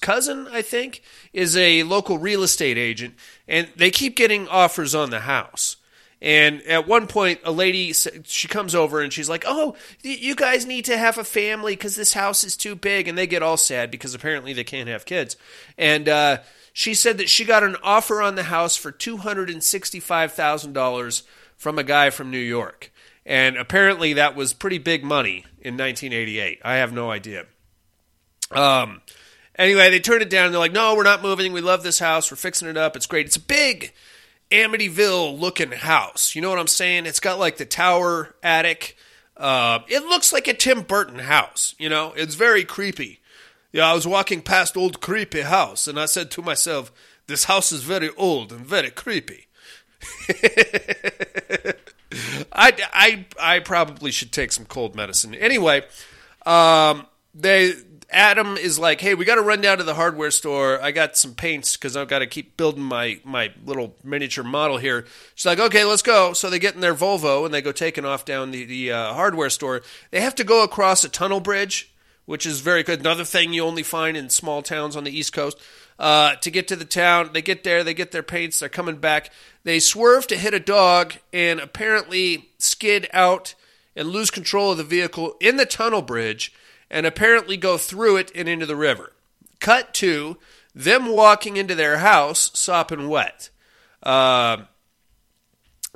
[0.00, 3.14] cousin, I think, is a local real estate agent,
[3.46, 5.76] and they keep getting offers on the house.
[6.22, 10.66] And at one point, a lady she comes over and she's like, "Oh, you guys
[10.66, 13.56] need to have a family because this house is too big." And they get all
[13.56, 15.36] sad because apparently they can't have kids.
[15.78, 16.38] And uh,
[16.72, 20.32] she said that she got an offer on the house for two hundred and sixty-five
[20.32, 21.22] thousand dollars
[21.56, 22.90] from a guy from New York.
[23.30, 26.62] And apparently that was pretty big money in 1988.
[26.64, 27.46] I have no idea.
[28.50, 29.02] Um,
[29.56, 30.50] anyway, they turned it down.
[30.50, 31.52] They're like, no, we're not moving.
[31.52, 32.28] We love this house.
[32.28, 32.96] We're fixing it up.
[32.96, 33.26] It's great.
[33.26, 33.92] It's a big
[34.50, 36.34] Amityville looking house.
[36.34, 37.06] You know what I'm saying?
[37.06, 38.96] It's got like the tower attic.
[39.36, 41.76] Uh, it looks like a Tim Burton house.
[41.78, 43.20] You know, it's very creepy.
[43.70, 46.90] Yeah, I was walking past old creepy house, and I said to myself,
[47.28, 49.46] "This house is very old and very creepy."
[52.52, 55.34] I, I, I probably should take some cold medicine.
[55.34, 55.82] Anyway,
[56.44, 57.74] um, they
[58.12, 60.82] Adam is like, "Hey, we got to run down to the hardware store.
[60.82, 64.78] I got some paints because I've got to keep building my my little miniature model
[64.78, 67.72] here." She's like, "Okay, let's go." So they get in their Volvo and they go
[67.72, 69.82] taking off down the the uh, hardware store.
[70.10, 71.92] They have to go across a tunnel bridge,
[72.26, 73.00] which is very good.
[73.00, 75.58] Another thing you only find in small towns on the East Coast.
[76.00, 78.96] Uh, to get to the town, they get there, they get their paints, they're coming
[78.96, 79.30] back.
[79.62, 83.54] They swerve to hit a dog and apparently skid out
[83.94, 86.52] and lose control of the vehicle in the tunnel bridge
[86.90, 89.12] and apparently go through it and into the river.
[89.60, 90.38] Cut to
[90.74, 93.50] them walking into their house sopping wet.
[94.02, 94.64] Uh,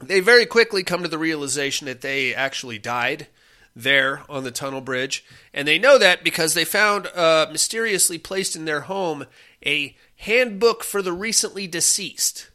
[0.03, 3.29] they very quickly come to the realization that they actually died
[3.77, 5.25] there on the tunnel bridge.
[5.53, 9.27] And they know that because they found uh, mysteriously placed in their home
[9.65, 12.51] a handbook for the recently deceased,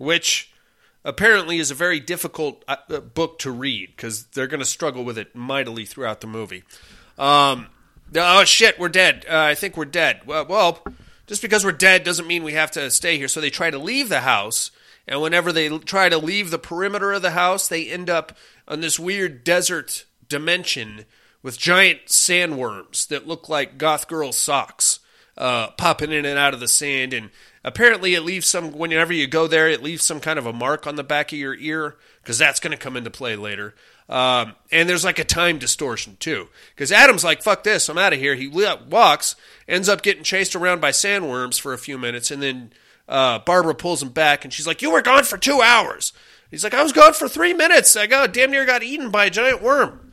[0.00, 0.50] which
[1.04, 5.04] apparently is a very difficult uh, uh, book to read because they're going to struggle
[5.04, 6.64] with it mightily throughout the movie.
[7.18, 7.66] Um,
[8.16, 9.26] oh shit, we're dead.
[9.28, 10.22] Uh, I think we're dead.
[10.24, 10.82] Well, well,
[11.26, 13.28] just because we're dead doesn't mean we have to stay here.
[13.28, 14.70] So they try to leave the house,
[15.06, 18.32] and whenever they try to leave the perimeter of the house, they end up
[18.66, 21.04] on this weird desert dimension
[21.42, 25.00] with giant sandworms that look like goth girl socks
[25.36, 27.12] uh, popping in and out of the sand.
[27.12, 27.30] And
[27.64, 30.86] apparently, it leaves some, whenever you go there, it leaves some kind of a mark
[30.86, 33.74] on the back of your ear because that's going to come into play later.
[34.08, 36.48] Um, and there's like a time distortion too.
[36.74, 38.34] Because Adam's like, fuck this, I'm out of here.
[38.34, 39.36] He walks,
[39.68, 42.72] ends up getting chased around by sandworms for a few minutes, and then
[43.08, 46.12] uh, Barbara pulls him back and she's like, You were gone for two hours.
[46.50, 47.94] He's like, I was gone for three minutes.
[47.94, 50.10] I got damn near got eaten by a giant worm.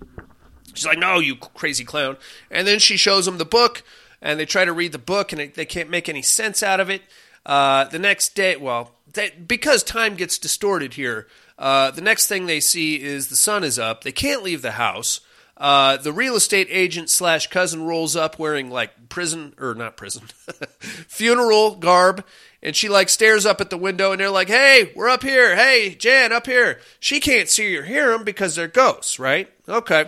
[0.77, 2.17] She's like, "No, you crazy clown!"
[2.51, 3.81] And then she shows him the book,
[4.21, 6.79] and they try to read the book, and it, they can't make any sense out
[6.79, 7.01] of it.
[7.47, 12.45] Uh, the next day, well, they, because time gets distorted here, uh, the next thing
[12.45, 14.03] they see is the sun is up.
[14.03, 15.21] They can't leave the house.
[15.55, 20.23] Uh, the real estate agent slash cousin rolls up wearing like prison or not prison,
[20.79, 22.23] funeral garb,
[22.61, 25.55] and she like stares up at the window, and they're like, "Hey, we're up here.
[25.55, 29.49] Hey, Jan, up here." She can't see or hear them because they're ghosts, right?
[29.67, 30.05] Okay.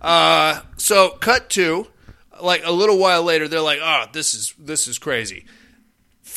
[0.00, 1.88] Uh, so cut to
[2.40, 5.44] like a little while later, they're like, "Oh, this is this is crazy."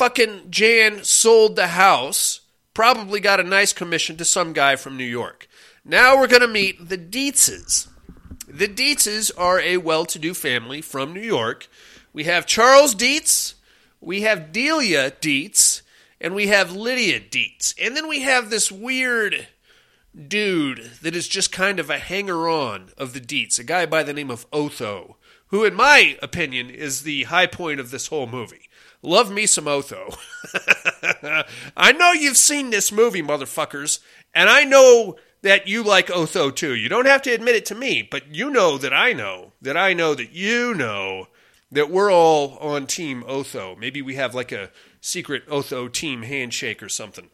[0.01, 2.41] Fucking Jan sold the house,
[2.73, 5.47] probably got a nice commission to some guy from New York.
[5.85, 7.87] Now we're gonna meet the Deetzes.
[8.47, 11.67] The Deetzes are a well-to-do family from New York.
[12.13, 13.53] We have Charles Deetz,
[13.99, 15.83] we have Delia Deetz,
[16.19, 19.49] and we have Lydia Deetz, and then we have this weird
[20.27, 24.01] dude that is just kind of a hanger on of the Deetz, a guy by
[24.01, 25.17] the name of Otho,
[25.49, 28.67] who, in my opinion, is the high point of this whole movie.
[29.01, 30.13] Love me some Otho.
[31.77, 33.99] I know you've seen this movie, motherfuckers,
[34.33, 36.75] and I know that you like Otho too.
[36.75, 39.75] You don't have to admit it to me, but you know that I know, that
[39.75, 41.27] I know that you know
[41.71, 43.75] that we're all on Team Otho.
[43.75, 47.29] Maybe we have like a secret Otho team handshake or something.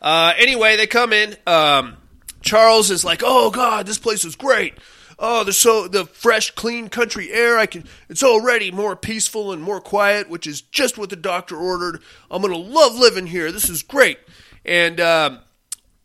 [0.00, 1.36] Uh, anyway, they come in.
[1.46, 1.96] Um,
[2.42, 4.74] Charles is like, "Oh God, this place is great.
[5.18, 7.58] Oh, the so the fresh, clean country air.
[7.58, 7.84] I can.
[8.08, 12.00] It's already more peaceful and more quiet, which is just what the doctor ordered.
[12.30, 13.52] I'm gonna love living here.
[13.52, 14.18] This is great."
[14.64, 15.40] And um,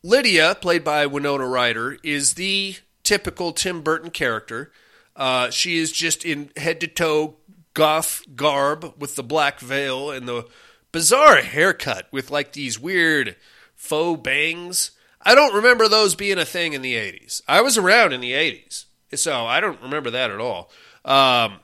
[0.03, 4.71] Lydia, played by Winona Ryder, is the typical Tim Burton character.
[5.15, 7.37] Uh, she is just in head to toe
[7.73, 10.47] goth garb with the black veil and the
[10.91, 13.35] bizarre haircut with like these weird
[13.75, 14.91] faux bangs.
[15.21, 17.41] I don't remember those being a thing in the 80s.
[17.47, 20.69] I was around in the 80s, so I don't remember that at all.
[21.05, 21.59] Um,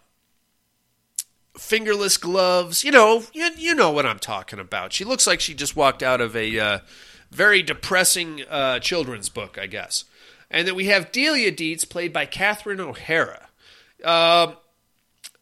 [1.57, 2.83] fingerless gloves.
[2.83, 4.93] You know, you, you know what I'm talking about.
[4.93, 6.79] She looks like she just walked out of a uh,
[7.31, 10.05] very depressing uh, children's book, I guess.
[10.49, 13.49] And then we have Delia Deetz, played by Catherine O'Hara.
[14.03, 14.57] Um,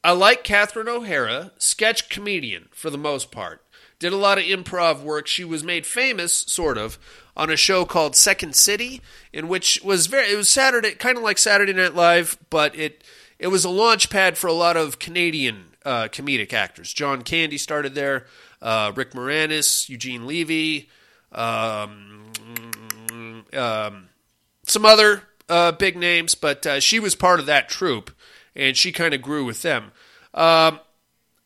[0.04, 3.62] I like Catherine O'Hara, sketch comedian for the most part.
[4.00, 5.28] Did a lot of improv work.
[5.28, 6.98] She was made famous, sort of,
[7.36, 11.24] on a show called Second City, in which was very it was Saturday, kind of
[11.24, 13.04] like Saturday Night Live, but it
[13.40, 16.94] it was a launch pad for a lot of Canadian uh, comedic actors.
[16.94, 18.28] John Candy started there,
[18.62, 20.90] uh, Rick Moranis, Eugene Levy,
[21.32, 22.32] um,
[23.54, 24.10] um,
[24.64, 28.12] some other uh, big names, but uh, she was part of that troupe,
[28.56, 29.92] and she kind of grew with them.
[30.34, 30.80] Um,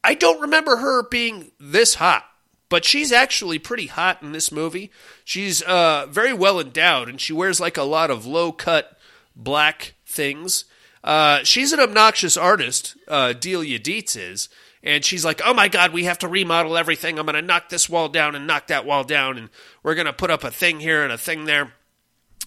[0.04, 2.26] I don't remember her being this hot,
[2.70, 4.92] but she's actually pretty hot in this movie.
[5.24, 8.98] She's uh, very well endowed, and she wears like a lot of low cut
[9.36, 10.66] black things.
[11.04, 14.50] Uh, she's an obnoxious artist, uh, Delia Deetz is,
[14.84, 17.20] and she's like, "Oh my God, we have to remodel everything.
[17.20, 19.50] I'm going to knock this wall down and knock that wall down, and
[19.84, 21.74] we're going to put up a thing here and a thing there."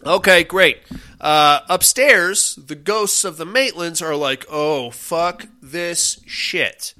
[0.04, 0.78] Okay, great.
[1.20, 6.94] Uh, upstairs, the ghosts of the Maitlands are like, "Oh fuck this shit."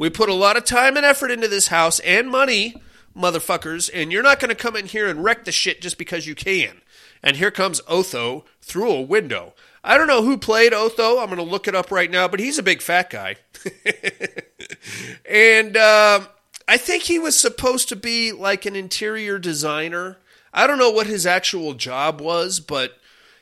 [0.00, 2.74] We put a lot of time and effort into this house and money,
[3.14, 6.26] motherfuckers, and you're not going to come in here and wreck the shit just because
[6.26, 6.80] you can.
[7.22, 9.52] And here comes Otho through a window.
[9.84, 11.18] I don't know who played Otho.
[11.18, 13.36] I'm going to look it up right now, but he's a big fat guy.
[15.30, 16.28] and um,
[16.66, 20.16] I think he was supposed to be like an interior designer.
[20.54, 22.94] I don't know what his actual job was, but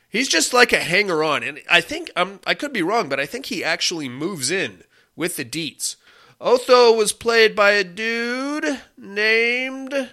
[0.09, 1.45] he's just like a hanger on.
[1.45, 4.83] And I think I'm, I could be wrong, but I think he actually moves in
[5.15, 5.95] with the Deetz.
[6.41, 10.11] Otho was played by a dude named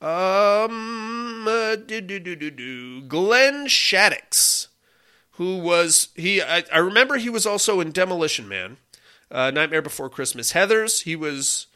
[0.00, 4.68] um uh, do, do, do, do, do, Glenn Shadix,
[5.32, 6.42] who was he?
[6.42, 8.78] I, I remember he was also in Demolition Man,
[9.30, 10.52] uh, Nightmare Before Christmas.
[10.52, 11.02] Heather's.
[11.02, 11.66] He was.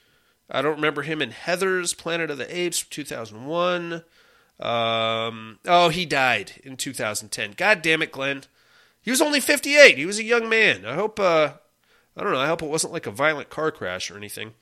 [0.51, 4.05] I don't remember him in Heather's Planet of the Apes, two thousand one.
[4.61, 7.55] Um, oh, he died in 2010.
[7.57, 8.45] God damn it, Glenn.
[9.03, 9.99] He was only 58.
[9.99, 10.87] He was a young man.
[10.87, 11.55] I hope uh,
[12.16, 12.40] I don't know.
[12.40, 14.55] I hope it wasn't like a violent car crash or anything.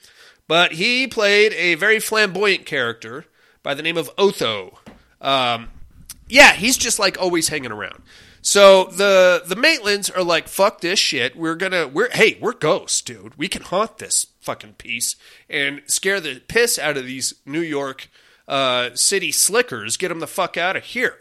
[0.48, 3.26] But he played a very flamboyant character
[3.62, 4.78] by the name of Otho.
[5.20, 5.68] Um,
[6.28, 8.02] yeah, he's just like always hanging around.
[8.40, 11.36] So the the Maitlands are like, "Fuck this shit.
[11.36, 13.38] We're gonna we're hey we're ghosts, dude.
[13.38, 15.14] We can haunt this fucking piece
[15.48, 18.08] and scare the piss out of these New York
[18.48, 19.96] uh, city slickers.
[19.96, 21.18] Get them the fuck out of here."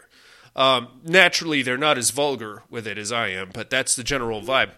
[0.54, 4.42] Um, naturally, they're not as vulgar with it as I am, but that's the general
[4.42, 4.72] vibe.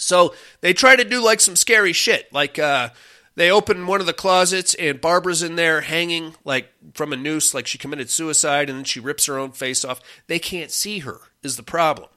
[0.00, 2.32] So they try to do like some scary shit.
[2.32, 2.90] Like uh,
[3.34, 7.54] they open one of the closets and Barbara's in there hanging like from a noose,
[7.54, 10.00] like she committed suicide, and then she rips her own face off.
[10.26, 12.08] They can't see her is the problem.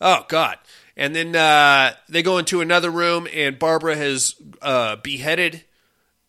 [0.00, 0.58] Oh God!
[0.96, 5.64] And then uh, they go into another room and Barbara has uh, beheaded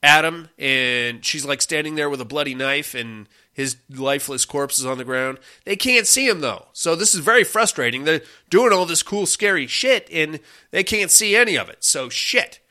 [0.01, 3.27] Adam, and she's like standing there with a bloody knife and
[3.59, 5.37] his lifeless corpse is on the ground.
[5.65, 6.67] They can't see him though.
[6.71, 8.05] So this is very frustrating.
[8.05, 10.39] They're doing all this cool, scary shit and
[10.71, 11.83] they can't see any of it.
[11.83, 12.61] So shit.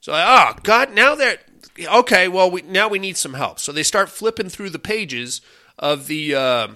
[0.00, 1.38] So oh god, now they're
[1.78, 2.28] okay.
[2.28, 3.60] Well, we, now we need some help.
[3.60, 5.42] So they start flipping through the pages
[5.78, 6.68] of the uh,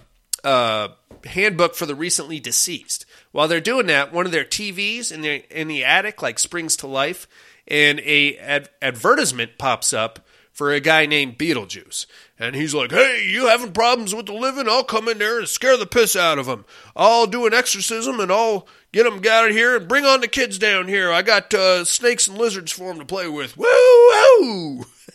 [0.44, 0.88] uh,
[1.24, 3.06] handbook for the recently deceased.
[3.30, 6.76] While they're doing that, one of their TVs in the in the attic like springs
[6.76, 7.26] to life,
[7.66, 10.20] and a ad- advertisement pops up
[10.52, 12.06] for a guy named Beetlejuice.
[12.38, 14.68] And he's like, hey, you having problems with the living?
[14.68, 16.64] I'll come in there and scare the piss out of them.
[16.94, 20.28] I'll do an exorcism and I'll get them out of here and bring on the
[20.28, 21.10] kids down here.
[21.10, 23.56] I got uh, snakes and lizards for them to play with.
[23.56, 24.84] Woo, woo!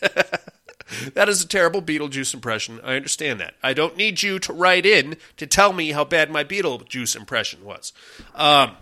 [1.14, 2.80] that is a terrible Beetlejuice impression.
[2.82, 3.54] I understand that.
[3.62, 7.64] I don't need you to write in to tell me how bad my Beetlejuice impression
[7.64, 7.92] was.
[8.34, 8.72] Um,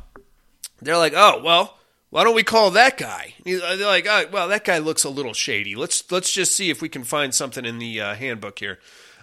[0.81, 1.79] they're like, oh, well,
[2.17, 3.35] why don't we call that guy?
[3.45, 5.77] They're like, oh, well, that guy looks a little shady.
[5.77, 8.79] Let's let's just see if we can find something in the uh, handbook here.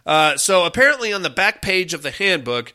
[0.05, 2.71] Uh, so apparently, on the back page of the handbook,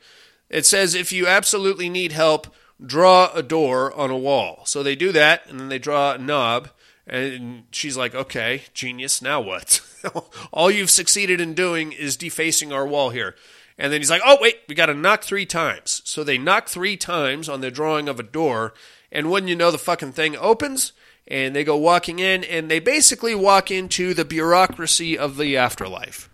[0.51, 2.53] it says if you absolutely need help,
[2.85, 4.63] draw a door on a wall.
[4.65, 6.71] So they do that, and then they draw a knob.
[7.07, 9.81] And she's like, okay, genius, now what?
[10.53, 13.37] All you've succeeded in doing is defacing our wall here.
[13.79, 16.03] And then he's like, oh, wait, we got to knock three times.
[16.05, 18.75] So they knock three times on the drawing of a door,
[19.11, 20.93] and wouldn't you know, the fucking thing opens,
[21.27, 26.31] and they go walking in, and they basically walk into the bureaucracy of the afterlife.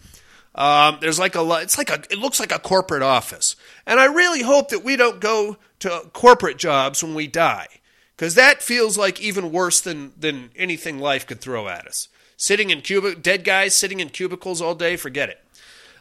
[0.54, 3.56] Um, there's like a, it's like a, it looks like a corporate office,
[3.86, 7.66] and I really hope that we don't go to corporate jobs when we die,
[8.16, 12.08] because that feels like even worse than than anything life could throw at us.
[12.36, 15.40] Sitting in cubic, dead guys sitting in cubicles all day, forget it.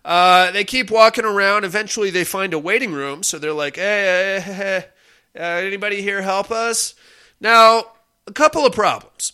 [0.06, 1.64] Uh, they keep walking around.
[1.64, 3.24] Eventually, they find a waiting room.
[3.24, 4.86] So they're like, "Hey, hey, hey
[5.38, 6.96] uh, anybody here help us?"
[7.40, 7.86] Now,
[8.28, 9.34] a couple of problems.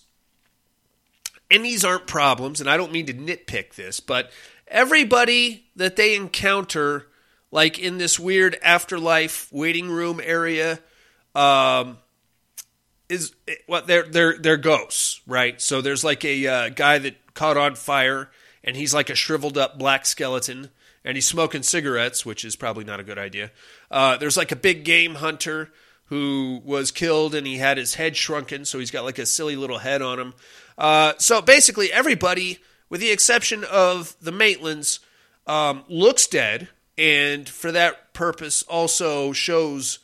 [1.52, 4.32] and these aren't problems, and I don't mean to nitpick this, but
[4.68, 7.08] everybody that they encounter,
[7.52, 10.80] like in this weird afterlife waiting room area,
[11.36, 11.98] um,
[13.08, 13.34] is
[13.66, 15.60] what they're they're they're ghosts, right?
[15.60, 18.30] So there's like a uh, guy that caught on fire,
[18.64, 20.70] and he's like a shriveled up black skeleton,
[21.04, 23.50] and he's smoking cigarettes, which is probably not a good idea.
[23.90, 25.72] Uh, there's like a big game hunter
[26.10, 29.56] who was killed, and he had his head shrunken, so he's got like a silly
[29.56, 30.34] little head on him.
[30.78, 35.00] Uh, so basically, everybody, with the exception of the Maitlands,
[35.46, 40.00] um, looks dead, and for that purpose, also shows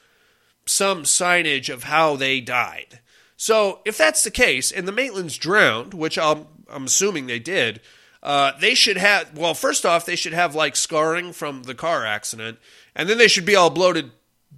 [0.65, 2.99] some signage of how they died.
[3.35, 7.81] So if that's the case, and the Maitlands drowned, which I'm, I'm assuming they did,
[8.21, 9.37] uh, they should have.
[9.37, 12.59] Well, first off, they should have like scarring from the car accident,
[12.95, 14.11] and then they should be all bloated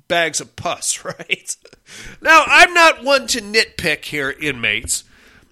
[0.08, 1.56] bags of pus, right?
[2.22, 5.04] now, I'm not one to nitpick here, inmates.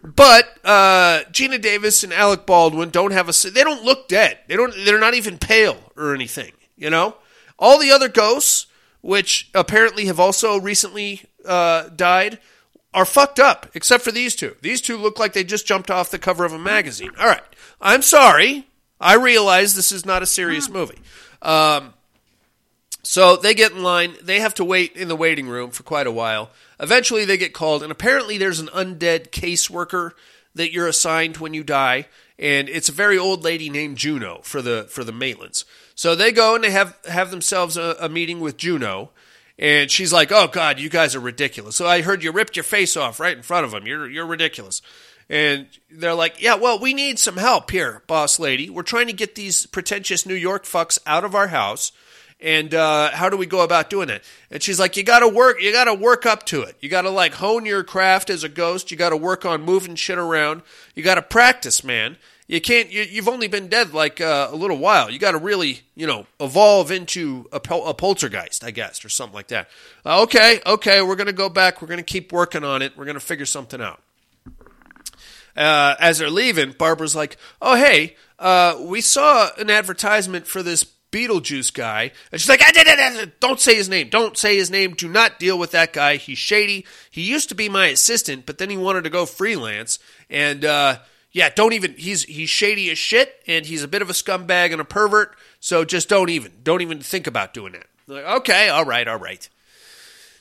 [0.05, 3.49] But uh, Geena Davis and Alec Baldwin don't have a.
[3.49, 4.37] They don't look dead.
[4.47, 4.73] They don't.
[4.85, 6.51] They're not even pale or anything.
[6.75, 7.15] You know,
[7.57, 8.67] all the other ghosts,
[9.01, 12.37] which apparently have also recently uh, died,
[12.93, 13.71] are fucked up.
[13.73, 14.55] Except for these two.
[14.61, 17.11] These two look like they just jumped off the cover of a magazine.
[17.17, 17.43] All right,
[17.81, 18.67] I'm sorry.
[18.99, 20.99] I realize this is not a serious movie.
[21.41, 21.94] Um,
[23.05, 24.15] so they get in line.
[24.21, 26.49] They have to wait in the waiting room for quite a while.
[26.79, 30.11] Eventually, they get called, and apparently, there's an undead caseworker
[30.55, 32.07] that you're assigned when you die,
[32.39, 35.65] and it's a very old lady named Juno for the for the Maitlands.
[35.93, 39.11] So they go and they have have themselves a, a meeting with Juno,
[39.59, 42.63] and she's like, "Oh God, you guys are ridiculous." So I heard you ripped your
[42.63, 43.85] face off right in front of them.
[43.85, 44.81] You're you're ridiculous.
[45.29, 48.69] And they're like, yeah, well, we need some help here, boss lady.
[48.69, 51.91] We're trying to get these pretentious New York fucks out of our house.
[52.41, 54.23] And uh, how do we go about doing it?
[54.51, 55.61] And she's like, you got to work.
[55.61, 56.75] You got to work up to it.
[56.81, 58.91] You got to like hone your craft as a ghost.
[58.91, 60.61] You got to work on moving shit around.
[60.95, 62.17] You got to practice, man.
[62.47, 62.91] You can't.
[62.91, 65.09] You, you've only been dead like uh, a little while.
[65.09, 69.09] You got to really, you know, evolve into a, pol- a poltergeist, I guess, or
[69.09, 69.67] something like that.
[70.05, 71.81] Uh, okay, okay, we're gonna go back.
[71.81, 72.95] We're gonna keep working on it.
[72.95, 73.99] We're gonna figure something out.
[75.57, 80.83] Uh, as they're leaving, Barbara's like, "Oh, hey, uh, we saw an advertisement for this
[81.15, 82.11] Beetlejuice guy.
[82.29, 84.09] And she's like, da, da, da, don't say his name.
[84.09, 84.95] Don't say his name.
[84.95, 86.17] Do not deal with that guy.
[86.17, 86.85] He's shady.
[87.09, 89.97] He used to be my assistant, but then he wanted to go freelance.
[90.29, 90.97] And, uh,
[91.31, 94.73] yeah, don't even, he's, he's shady as shit, and he's a bit of a scumbag
[94.73, 97.87] and a pervert, so just don't even, don't even think about doing that.
[98.07, 99.47] Like, okay, all right, all right.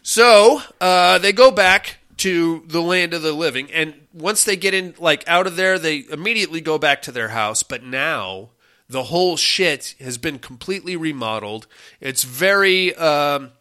[0.03, 4.75] So, uh, they go back to the land of the living, and once they get
[4.75, 8.51] in, like, out of there, they immediately go back to their house, but now
[8.89, 11.67] the whole shit has been completely remodeled.
[12.01, 13.53] It's very um,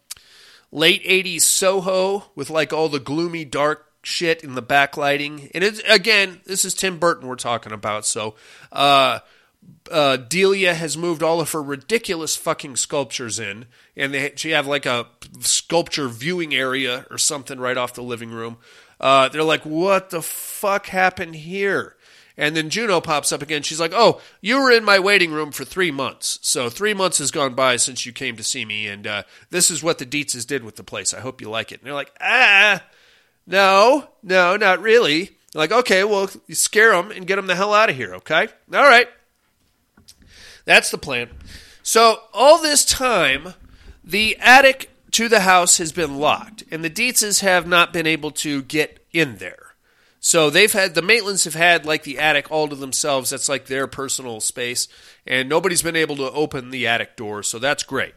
[0.70, 5.50] late 80s Soho with like all the gloomy, dark shit in the backlighting.
[5.54, 8.04] And it's, again, this is Tim Burton we're talking about.
[8.04, 8.34] So
[8.70, 9.20] uh,
[9.90, 13.66] uh, Delia has moved all of her ridiculous fucking sculptures in.
[13.96, 15.06] And they, she have like a
[15.40, 18.58] sculpture viewing area or something right off the living room.
[19.00, 21.96] Uh, they're like, what the fuck happened here?
[22.36, 23.62] And then Juno pops up again.
[23.62, 26.40] She's like, "Oh, you were in my waiting room for three months.
[26.42, 29.70] So three months has gone by since you came to see me, and uh, this
[29.70, 31.14] is what the Deetzes did with the place.
[31.14, 32.82] I hope you like it." And they're like, "Ah,
[33.46, 37.54] no, no, not really." They're like, "Okay, well, you scare them and get them the
[37.54, 39.08] hell out of here." Okay, all right.
[40.64, 41.30] That's the plan.
[41.82, 43.54] So all this time,
[44.02, 48.32] the attic to the house has been locked, and the Deetzes have not been able
[48.32, 49.63] to get in there.
[50.24, 53.28] So they've had the Maitlands have had like the attic all to themselves.
[53.28, 54.88] That's like their personal space,
[55.26, 57.42] and nobody's been able to open the attic door.
[57.42, 58.14] So that's great.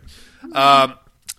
[0.53, 0.93] Um,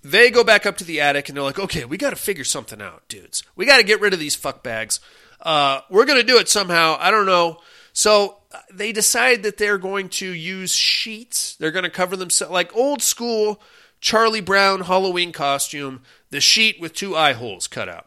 [0.05, 2.45] they go back up to the attic and they're like, "Okay, we got to figure
[2.45, 3.43] something out, dudes.
[3.57, 5.01] We got to get rid of these fuck bags.
[5.41, 6.99] Uh, we're gonna do it somehow.
[7.01, 7.62] I don't know."
[7.95, 11.57] So uh, they decide that they're going to use sheets.
[11.57, 13.59] They're going to cover themselves like old school
[14.03, 16.03] Charlie Brown Halloween costume.
[16.29, 18.07] The sheet with two eye holes cut out.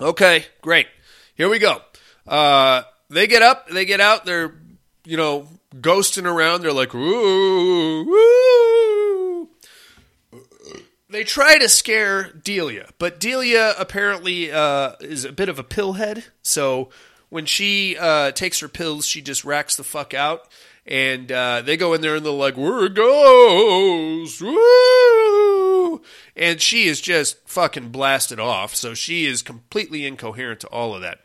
[0.00, 0.86] Okay, great.
[1.34, 1.82] Here we go.
[2.26, 4.54] Uh, they get up, they get out, they're,
[5.04, 6.62] you know, ghosting around.
[6.62, 9.48] They're like, woo, woo.
[11.10, 16.24] They try to scare Delia, but Delia apparently uh, is a bit of a pillhead.
[16.42, 16.90] So
[17.28, 20.48] when she uh, takes her pills, she just racks the fuck out.
[20.86, 24.42] And uh, they go in there and they're like, we're ghosts.
[26.36, 28.74] And she is just fucking blasted off.
[28.74, 31.20] So she is completely incoherent to all of that.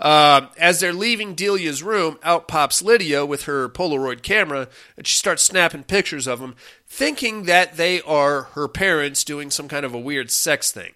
[0.00, 5.16] Uh, as they're leaving Delia's room, out pops Lydia with her Polaroid camera, and she
[5.16, 6.54] starts snapping pictures of them,
[6.86, 10.92] thinking that they are her parents doing some kind of a weird sex thing.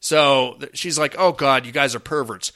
[0.00, 2.52] So she's like, "Oh God, you guys are perverts."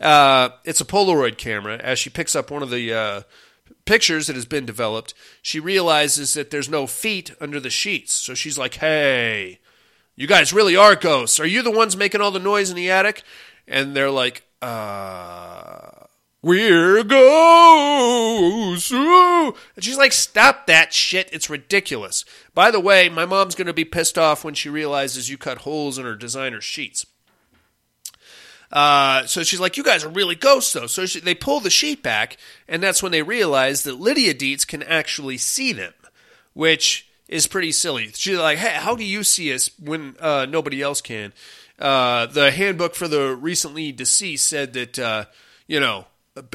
[0.00, 1.76] Uh, it's a Polaroid camera.
[1.78, 3.22] As she picks up one of the uh,
[3.84, 8.12] pictures that has been developed, she realizes that there's no feet under the sheets.
[8.12, 9.60] So she's like, "Hey,
[10.16, 11.40] you guys really are ghosts.
[11.40, 13.22] Are you the ones making all the noise in the attic?"
[13.66, 15.90] And they're like, "Uh."
[16.44, 18.92] We're ghosts.
[18.92, 21.30] And she's like, stop that shit.
[21.32, 22.26] It's ridiculous.
[22.54, 25.62] By the way, my mom's going to be pissed off when she realizes you cut
[25.62, 27.06] holes in her designer sheets.
[28.72, 30.86] Uh, so she's like, you guys are really ghosts, though.
[30.86, 32.36] So she, they pull the sheet back,
[32.68, 35.92] and that's when they realize that Lydia Deetz can actually see them,
[36.52, 38.10] which is pretty silly.
[38.14, 41.32] She's like, hey, how do you see us when uh, nobody else can?
[41.78, 45.24] Uh, the handbook for the recently deceased said that, uh,
[45.66, 46.06] you know,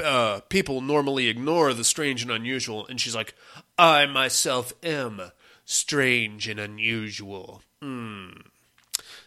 [0.03, 2.86] uh, people normally ignore the strange and unusual.
[2.88, 3.34] And she's like,
[3.78, 5.22] I myself am
[5.66, 7.62] strange and unusual.
[7.82, 8.30] Hmm.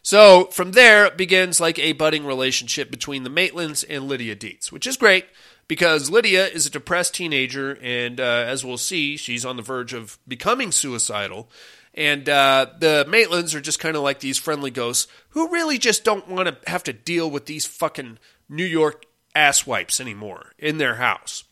[0.03, 4.87] So from there begins like a budding relationship between the Maitlands and Lydia Deetz, which
[4.87, 5.27] is great
[5.69, 9.93] because Lydia is a depressed teenager, and uh, as we'll see, she's on the verge
[9.95, 11.49] of becoming suicidal.
[11.95, 16.05] And uh, the Maitlands are just kind of like these friendly ghosts who really just
[16.05, 19.05] don't want to have to deal with these fucking New York
[19.37, 21.45] asswipes anymore in their house.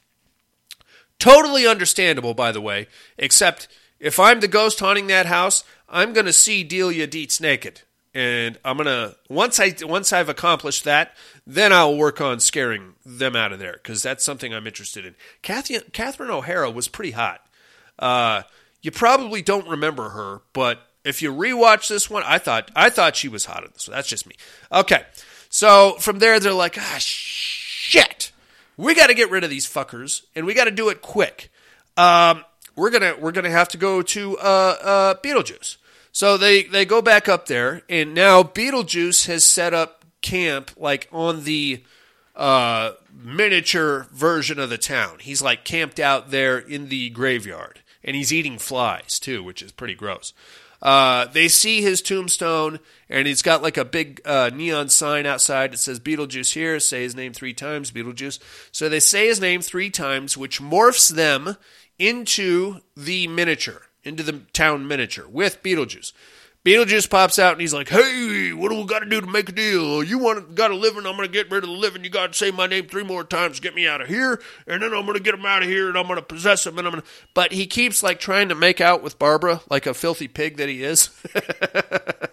[1.18, 2.88] Totally understandable, by the way,
[3.18, 3.68] except
[4.01, 7.82] if I'm the ghost haunting that house, I'm going to see Delia Deetz naked.
[8.12, 11.14] And I'm gonna once I once I've accomplished that,
[11.46, 15.14] then I'll work on scaring them out of there because that's something I'm interested in.
[15.42, 17.40] Catherine, Catherine O'Hara was pretty hot.
[18.00, 18.42] Uh,
[18.82, 23.14] you probably don't remember her, but if you rewatch this one, I thought I thought
[23.14, 23.86] she was hot in this.
[23.86, 24.34] That's just me.
[24.72, 25.04] Okay,
[25.48, 28.32] so from there they're like, ah, shit,
[28.76, 31.50] we got to get rid of these fuckers, and we got to do it quick.
[31.96, 32.44] Um,
[32.76, 35.76] we're gonna we're gonna have to go to uh, uh, Beetlejuice.
[36.20, 41.08] So they they go back up there, and now Beetlejuice has set up camp like
[41.10, 41.82] on the
[42.36, 45.20] uh, miniature version of the town.
[45.20, 49.72] He's like camped out there in the graveyard, and he's eating flies too, which is
[49.72, 50.34] pretty gross.
[50.82, 55.72] Uh, they see his tombstone, and he's got like a big uh, neon sign outside
[55.72, 56.78] that says Beetlejuice here.
[56.80, 58.38] Say his name three times, Beetlejuice.
[58.72, 61.56] So they say his name three times, which morphs them
[61.98, 66.12] into the miniature, into the town miniature with Beetlejuice.
[66.64, 69.48] Beetlejuice pops out and he's like, "Hey, what do we got to do to make
[69.48, 70.05] a deal?
[70.05, 71.07] You want got a living?
[71.07, 72.05] I'm to get rid of the living.
[72.05, 74.82] You got to say my name three more times get me out of here, and
[74.82, 76.94] then I'm to get him out of here, and I'm to possess him, and I'm
[76.94, 80.59] to." But he keeps like trying to make out with Barbara like a filthy pig
[80.59, 81.09] that he is.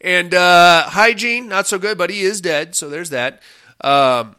[0.00, 3.40] and uh, hygiene not so good, but he is dead, so there's that.
[3.82, 4.34] Um,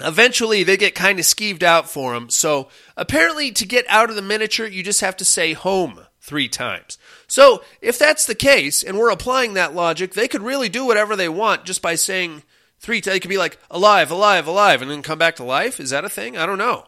[0.00, 2.30] eventually, they get kind of skeeved out for him.
[2.30, 6.48] So apparently, to get out of the miniature, you just have to say home three
[6.48, 6.98] times.
[7.26, 11.16] So, if that's the case, and we're applying that logic, they could really do whatever
[11.16, 12.42] they want just by saying
[12.78, 13.14] three times.
[13.14, 15.80] They could be like, alive, alive, alive, and then come back to life.
[15.80, 16.36] Is that a thing?
[16.36, 16.86] I don't know.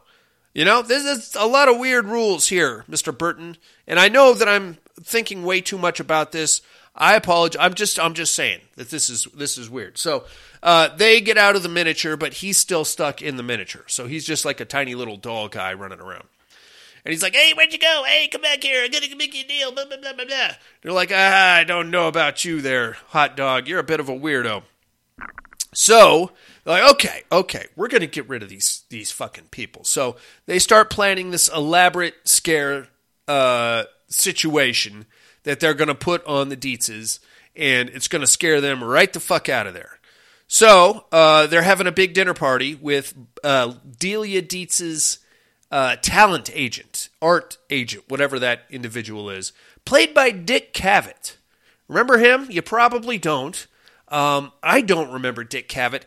[0.53, 3.17] You know, there's a lot of weird rules here, Mr.
[3.17, 3.57] Burton.
[3.87, 6.63] And I know that I'm thinking way too much about this.
[6.95, 7.61] I apologize.
[7.61, 9.97] I'm just I'm just saying that this is this is weird.
[9.97, 10.25] So
[10.63, 13.85] uh, they get out of the miniature, but he's still stuck in the miniature.
[13.87, 16.25] So he's just like a tiny little doll guy running around.
[17.05, 18.05] And he's like, hey, where'd you go?
[18.07, 18.85] Hey, come back here.
[18.85, 19.73] I'm to make you a deal.
[19.73, 20.51] Blah, blah, blah, blah, blah.
[20.83, 23.67] They're like, ah, I don't know about you there, hot dog.
[23.67, 24.65] You're a bit of a weirdo.
[25.73, 26.33] So,
[26.65, 29.85] like, okay, okay, we're to get rid of these, these fucking people.
[29.85, 32.89] So they start planning this elaborate scare
[33.29, 35.07] uh, situation
[35.45, 37.21] that they're going to put on the Deetzes,
[37.57, 39.99] and it's going to scare them right the fuck out of there.
[40.47, 45.21] So uh, they're having a big dinner party with uh, Delia Deetz's
[45.71, 49.53] uh, talent agent, art agent, whatever that individual is,
[49.85, 51.37] played by Dick Cavett.
[51.89, 52.49] Remember him?
[52.51, 53.67] You probably don't.
[54.09, 56.03] Um, I don't remember Dick Cavett.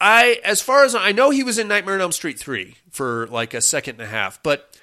[0.00, 3.26] I, as far as I know, he was in Nightmare on Elm Street three for
[3.28, 4.42] like a second and a half.
[4.42, 4.76] But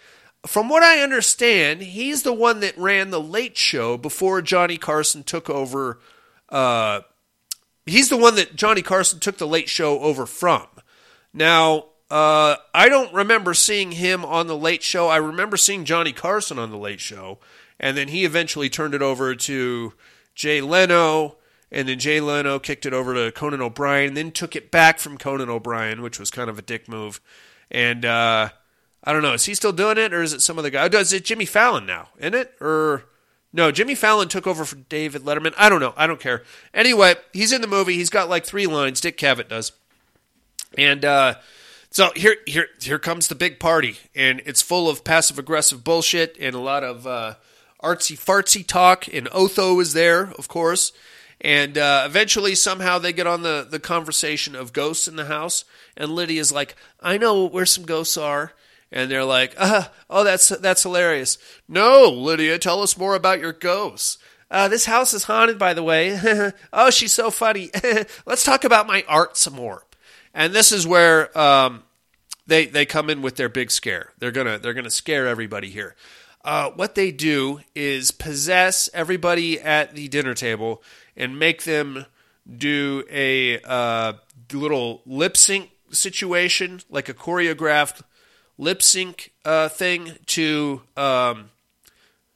[0.45, 5.23] from what I understand, he's the one that ran the Late Show before Johnny Carson
[5.23, 5.99] took over.
[6.47, 7.01] Uh,
[7.85, 10.67] he's the one that Johnny Carson took the Late Show over from.
[11.33, 15.07] Now, uh, I don't remember seeing him on the Late Show.
[15.09, 17.39] I remember seeing Johnny Carson on the Late Show,
[17.79, 19.93] and then he eventually turned it over to
[20.33, 21.35] Jay Leno,
[21.71, 25.17] and then Jay Leno kicked it over to Conan O'Brien, then took it back from
[25.17, 27.21] Conan O'Brien, which was kind of a dick move.
[27.69, 28.49] And uh,
[29.03, 30.89] I don't know, is he still doing it, or is it some other guy?
[30.91, 32.09] Oh, is it Jimmy Fallon now?
[32.19, 33.05] In it, or
[33.53, 33.71] no?
[33.71, 35.53] Jimmy Fallon took over for David Letterman.
[35.57, 35.93] I don't know.
[35.95, 36.43] I don't care.
[36.73, 37.95] Anyway, he's in the movie.
[37.95, 39.01] He's got like three lines.
[39.01, 39.71] Dick Cavett does,
[40.77, 41.05] and.
[41.05, 41.35] uh
[41.91, 46.37] so here, here, here comes the big party, and it's full of passive aggressive bullshit
[46.39, 47.33] and a lot of uh,
[47.81, 49.11] artsy fartsy talk.
[49.11, 50.91] And Otho is there, of course,
[51.41, 55.63] And uh, eventually, somehow, they get on the, the conversation of ghosts in the house.
[55.95, 58.51] And Lydia's like, I know where some ghosts are.
[58.91, 61.37] And they're like, uh, oh, that's, that's hilarious.
[61.67, 64.17] No, Lydia, tell us more about your ghosts.
[64.51, 66.51] Uh, this house is haunted, by the way.
[66.73, 67.69] oh, she's so funny.
[68.25, 69.85] Let's talk about my art some more.
[70.33, 71.83] And this is where um,
[72.47, 74.13] they they come in with their big scare.
[74.19, 75.95] They're gonna they're gonna scare everybody here.
[76.43, 80.81] Uh, what they do is possess everybody at the dinner table
[81.15, 82.05] and make them
[82.57, 84.13] do a uh,
[84.53, 88.01] little lip sync situation, like a choreographed
[88.59, 91.49] lip sync uh, thing to um,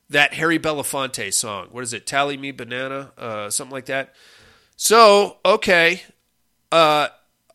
[0.10, 1.68] that Harry Belafonte song.
[1.72, 2.08] What is it?
[2.08, 4.16] Tally Me Banana, uh, something like that.
[4.76, 6.02] So okay,
[6.72, 7.10] uh,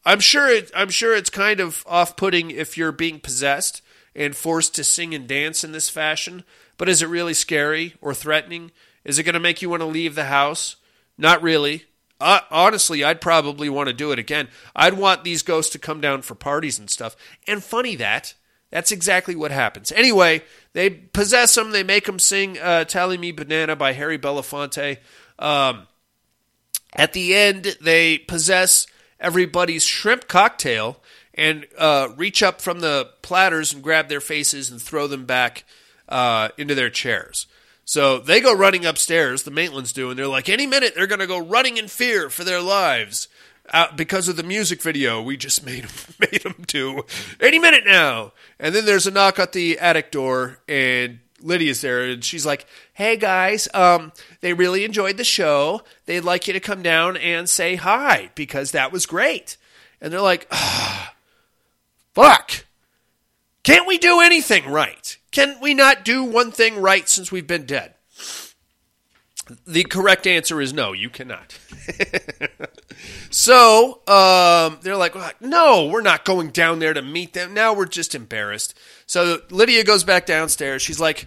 [0.05, 3.83] I'm sure it, I'm sure it's kind of off-putting if you're being possessed
[4.15, 6.45] and forced to sing and dance in this fashion.
[6.77, 8.71] But is it really scary or threatening?
[9.05, 10.77] Is it going to make you want to leave the house?
[11.17, 11.85] Not really.
[12.21, 14.49] Uh, honestly, I'd probably want to do it again.
[14.75, 17.17] I'd want these ghosts to come down for parties and stuff.
[17.47, 18.35] And funny that
[18.71, 19.93] that's exactly what happens.
[19.93, 20.43] Anyway,
[20.73, 21.71] they possess them.
[21.71, 24.99] They make them sing uh, "Tally Me Banana" by Harry Belafonte.
[25.39, 25.87] Um,
[26.93, 28.87] at the end, they possess
[29.21, 31.03] everybody's shrimp cocktail
[31.35, 35.65] and uh, reach up from the platters and grab their faces and throw them back
[36.09, 37.47] uh, into their chairs.
[37.85, 41.21] So they go running upstairs, the Maitlands do, and they're like, any minute they're going
[41.21, 43.29] to go running in fear for their lives
[43.73, 45.87] uh, because of the music video we just made
[46.19, 47.05] made them do.
[47.41, 48.33] Any minute now.
[48.59, 52.67] And then there's a knock at the attic door, and Lydia's there, and she's like,
[52.95, 55.83] "Hey guys, um, they really enjoyed the show.
[56.07, 59.57] They'd like you to come down and say hi because that was great."
[60.01, 61.15] And they're like, ah,
[62.15, 62.65] "Fuck!
[63.63, 65.17] Can't we do anything right?
[65.31, 67.95] Can we not do one thing right since we've been dead?"
[69.67, 71.59] The correct answer is no, you cannot.
[73.31, 77.55] so um, they're like, no, we're not going down there to meet them.
[77.55, 78.75] Now we're just embarrassed.
[79.07, 80.83] So Lydia goes back downstairs.
[80.83, 81.27] She's like,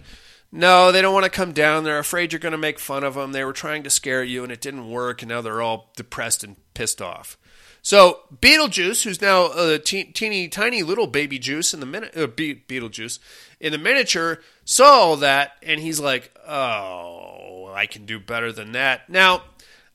[0.52, 1.84] no, they don't want to come down.
[1.84, 3.32] They're afraid you're going to make fun of them.
[3.32, 6.44] They were trying to scare you, and it didn't work, and now they're all depressed
[6.44, 7.38] and pissed off.
[7.80, 12.28] So Beetlejuice, who's now a te- teeny tiny little baby juice in the min- uh,
[12.28, 13.18] Be- Beetlejuice
[13.60, 17.31] in the miniature, saw all that, and he's like, "Oh,
[17.74, 19.42] I can do better than that." Now,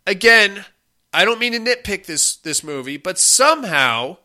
[0.05, 0.65] again,
[1.13, 4.17] I don't mean to nitpick this this movie, but somehow,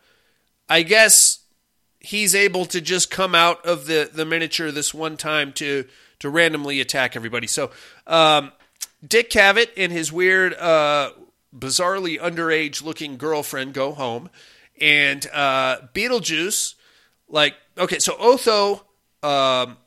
[0.69, 1.41] I guess
[2.01, 5.85] he's able to just come out of the the miniature this one time to
[6.19, 7.47] to randomly attack everybody.
[7.47, 7.71] So,
[8.07, 8.53] um,
[9.07, 11.11] Dick Cavett and his weird, uh,
[11.57, 14.31] bizarrely underage looking girlfriend go home,
[14.81, 16.75] and uh, Beetlejuice,
[17.29, 18.85] like, okay, so Otho,
[19.23, 19.79] um,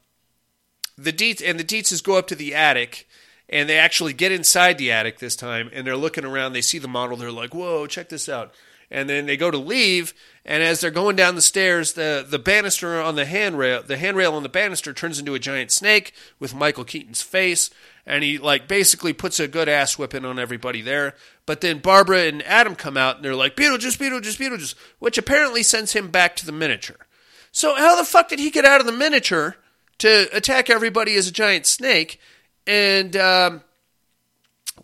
[0.98, 3.08] the Deetz and the Deetzes go up to the attic.
[3.48, 6.54] And they actually get inside the attic this time, and they're looking around.
[6.54, 7.16] They see the model.
[7.16, 8.54] They're like, "Whoa, check this out!"
[8.92, 10.14] and then they go to leave
[10.46, 14.34] and as they're going down the stairs the the banister on the handrail the handrail
[14.34, 17.70] on the banister turns into a giant snake with Michael Keaton's face
[18.06, 21.16] and he like basically puts a good ass whipping on everybody there
[21.46, 25.64] but then Barbara and Adam come out and they're like Beetlejuice Beetlejuice Beetlejuice which apparently
[25.64, 27.08] sends him back to the miniature
[27.52, 29.58] so how the fuck did he get out of the miniature
[29.98, 32.20] to attack everybody as a giant snake
[32.68, 33.62] and um,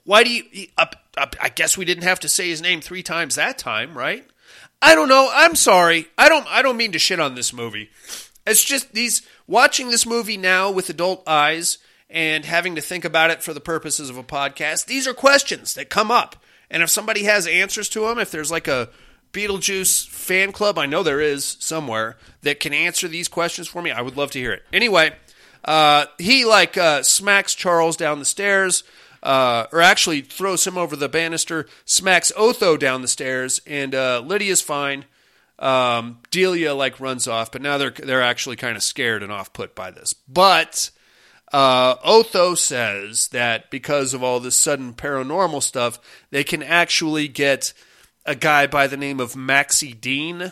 [0.03, 0.67] why do you?
[0.77, 4.25] I guess we didn't have to say his name three times that time, right?
[4.81, 5.29] I don't know.
[5.31, 6.07] I'm sorry.
[6.17, 6.47] I don't.
[6.47, 7.89] I don't mean to shit on this movie.
[8.45, 11.77] It's just these watching this movie now with adult eyes
[12.09, 14.85] and having to think about it for the purposes of a podcast.
[14.85, 16.35] These are questions that come up,
[16.69, 18.89] and if somebody has answers to them, if there's like a
[19.33, 23.91] Beetlejuice fan club, I know there is somewhere that can answer these questions for me.
[23.91, 24.63] I would love to hear it.
[24.73, 25.13] Anyway,
[25.65, 28.83] uh, he like uh, smacks Charles down the stairs
[29.23, 34.21] uh, or actually throws him over the banister, smacks Otho down the stairs, and uh,
[34.25, 35.05] Lydia's fine.
[35.59, 39.53] Um, Delia like runs off, but now they're they're actually kind of scared and off
[39.53, 40.13] put by this.
[40.27, 40.89] But
[41.53, 45.99] uh, Otho says that because of all this sudden paranormal stuff,
[46.31, 47.73] they can actually get
[48.25, 50.51] a guy by the name of Maxie Dean,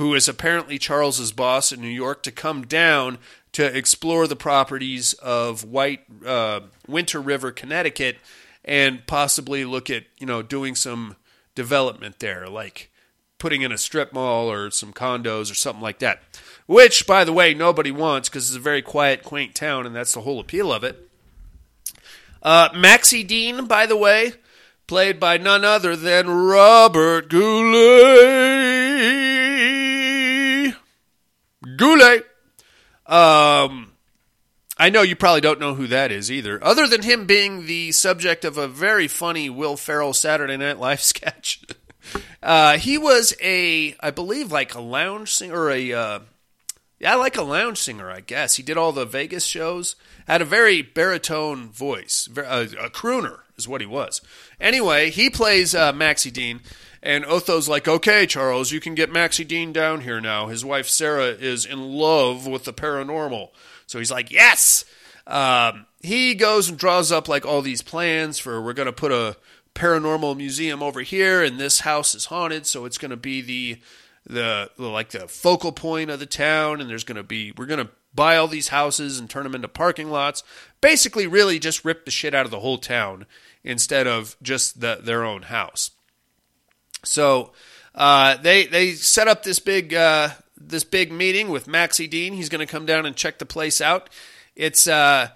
[0.00, 3.18] who is apparently Charles's boss in New York, to come down
[3.52, 8.16] to explore the properties of White uh, Winter River, Connecticut,
[8.64, 11.16] and possibly look at you know doing some
[11.54, 12.90] development there, like
[13.36, 16.22] putting in a strip mall or some condos or something like that.
[16.64, 20.14] Which, by the way, nobody wants because it's a very quiet, quaint town, and that's
[20.14, 21.10] the whole appeal of it.
[22.42, 24.32] Uh, Maxie Dean, by the way,
[24.86, 29.29] played by none other than Robert Goulet.
[31.76, 32.26] Goulet.
[33.06, 33.92] Um,
[34.78, 37.92] I know you probably don't know who that is either, other than him being the
[37.92, 41.62] subject of a very funny Will Ferrell Saturday Night Live sketch.
[42.42, 46.20] uh, he was a, I believe, like a lounge singer or a, uh,
[46.98, 48.56] yeah, like a lounge singer, I guess.
[48.56, 49.96] He did all the Vegas shows.
[50.26, 54.22] Had a very baritone voice, a, a crooner is what he was.
[54.60, 56.60] Anyway, he plays uh, Maxie Dean,
[57.02, 60.46] and Otho's like, "Okay, Charles, you can get Maxie Dean down here now.
[60.48, 63.50] His wife Sarah is in love with the paranormal."
[63.86, 64.84] So he's like, "Yes."
[65.26, 69.12] Um, he goes and draws up like all these plans for we're going to put
[69.12, 69.36] a
[69.74, 73.78] paranormal museum over here, and this house is haunted, so it's going to be the
[74.26, 77.84] the like the focal point of the town, and there's going to be we're going
[77.84, 80.42] to buy all these houses and turn them into parking lots.
[80.80, 83.26] Basically, really just rip the shit out of the whole town
[83.62, 85.90] instead of just the, their own house.
[87.04, 87.52] So
[87.94, 92.34] uh, they they set up this big uh, this big meeting with Maxie Dean.
[92.34, 94.10] He's going to come down and check the place out.
[94.54, 95.28] It's uh,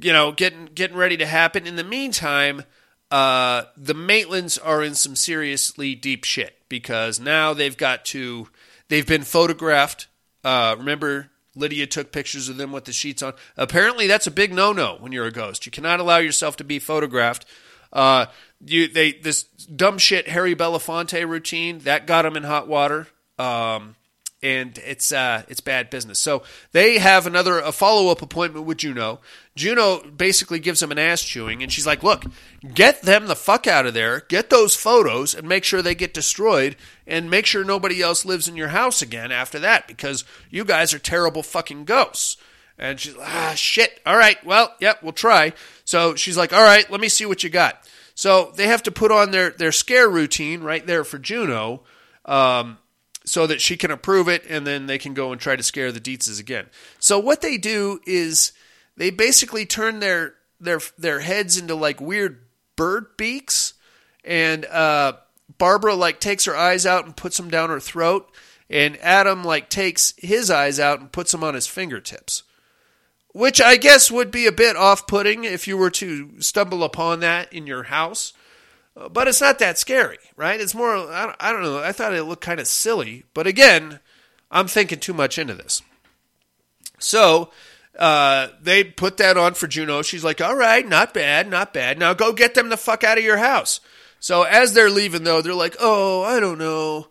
[0.00, 1.66] you know getting getting ready to happen.
[1.66, 2.64] In the meantime,
[3.10, 8.48] uh, the Maitlands are in some seriously deep shit because now they've got to
[8.88, 10.08] they've been photographed.
[10.44, 13.32] Uh, remember, Lydia took pictures of them with the sheets on.
[13.56, 15.66] Apparently, that's a big no-no when you're a ghost.
[15.66, 17.46] You cannot allow yourself to be photographed.
[17.92, 18.26] Uh,
[18.64, 23.08] you they this dumb shit Harry Belafonte routine that got him in hot water.
[23.38, 23.96] Um,
[24.42, 26.18] and it's uh, it's bad business.
[26.18, 29.20] So they have another a follow up appointment with Juno.
[29.54, 32.24] Juno basically gives him an ass chewing, and she's like, "Look,
[32.74, 34.20] get them the fuck out of there.
[34.28, 36.76] Get those photos, and make sure they get destroyed,
[37.06, 40.92] and make sure nobody else lives in your house again after that, because you guys
[40.92, 42.36] are terrible fucking ghosts."
[42.78, 44.00] And she's like, "Ah, shit.
[44.04, 45.54] All right, well, yep, we'll try."
[45.86, 47.82] So she's like, "All right, let me see what you got."
[48.14, 51.82] So they have to put on their their scare routine right there for Juno.
[52.26, 52.78] Um,
[53.26, 55.92] so that she can approve it and then they can go and try to scare
[55.92, 56.66] the Deetzes again.
[57.00, 58.52] So what they do is
[58.96, 62.40] they basically turn their their their heads into like weird
[62.76, 63.74] bird beaks
[64.24, 65.14] and uh,
[65.58, 68.30] Barbara like takes her eyes out and puts them down her throat
[68.70, 72.44] and Adam like takes his eyes out and puts them on his fingertips.
[73.36, 77.52] Which I guess would be a bit off-putting if you were to stumble upon that
[77.52, 78.32] in your house
[79.10, 80.58] but it's not that scary, right?
[80.58, 81.78] It's more, I don't, I don't know.
[81.78, 84.00] I thought it looked kind of silly, but again,
[84.50, 85.82] I'm thinking too much into this.
[86.98, 87.50] So
[87.98, 90.00] uh, they put that on for Juno.
[90.00, 91.98] She's like, all right, not bad, not bad.
[91.98, 93.80] Now go get them the fuck out of your house.
[94.18, 97.08] So as they're leaving, though, they're like, oh, I don't know.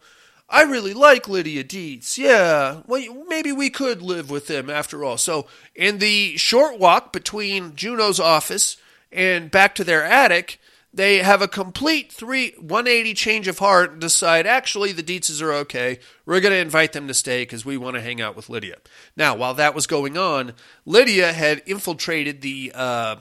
[0.48, 2.18] I really like Lydia Deetz.
[2.18, 5.18] Yeah, well, maybe we could live with them after all.
[5.18, 8.78] So in the short walk between Juno's office
[9.12, 10.60] and back to their attic,
[10.94, 15.52] they have a complete three 180 change of heart and decide actually the Deetzes are
[15.52, 16.00] okay.
[16.26, 18.78] We're going to invite them to stay because we want to hang out with Lydia.
[19.18, 20.54] Now, while that was going on,
[20.86, 23.18] Lydia had infiltrated the uh,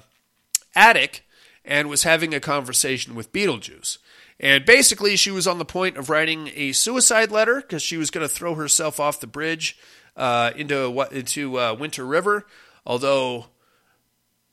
[0.76, 1.24] attic
[1.64, 3.98] and was having a conversation with Beetlejuice.
[4.40, 8.10] And basically, she was on the point of writing a suicide letter because she was
[8.10, 9.78] going to throw herself off the bridge
[10.16, 12.46] uh, into what into uh, Winter River.
[12.84, 13.46] Although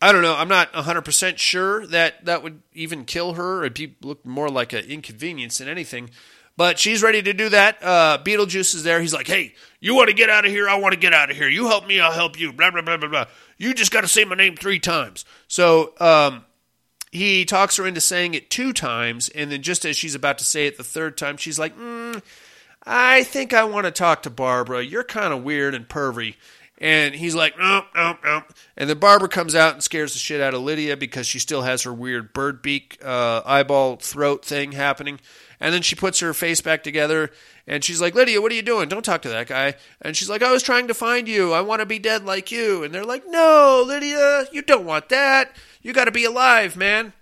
[0.01, 0.35] I don't know.
[0.35, 3.63] I'm not 100% sure that that would even kill her.
[3.63, 6.09] It'd be, look more like an inconvenience than anything.
[6.57, 7.77] But she's ready to do that.
[7.83, 8.99] Uh, Beetlejuice is there.
[8.99, 10.67] He's like, hey, you want to get out of here?
[10.67, 11.47] I want to get out of here.
[11.47, 12.51] You help me, I'll help you.
[12.51, 13.25] Blah, blah, blah, blah, blah.
[13.57, 15.23] You just got to say my name three times.
[15.47, 16.45] So um,
[17.11, 19.29] he talks her into saying it two times.
[19.29, 22.21] And then just as she's about to say it the third time, she's like, mm,
[22.83, 24.81] I think I want to talk to Barbara.
[24.81, 26.35] You're kind of weird and pervy.
[26.77, 28.43] And he's like, nope, nope, nope.
[28.75, 31.61] And then Barbara comes out and scares the shit out of Lydia because she still
[31.61, 35.19] has her weird bird beak, uh, eyeball, throat thing happening.
[35.61, 37.29] And then she puts her face back together
[37.67, 38.89] and she's like, Lydia, what are you doing?
[38.89, 39.75] Don't talk to that guy.
[40.01, 41.53] And she's like, I was trying to find you.
[41.53, 42.83] I want to be dead like you.
[42.83, 45.55] And they're like, no, Lydia, you don't want that.
[45.83, 47.13] You got to be alive, man.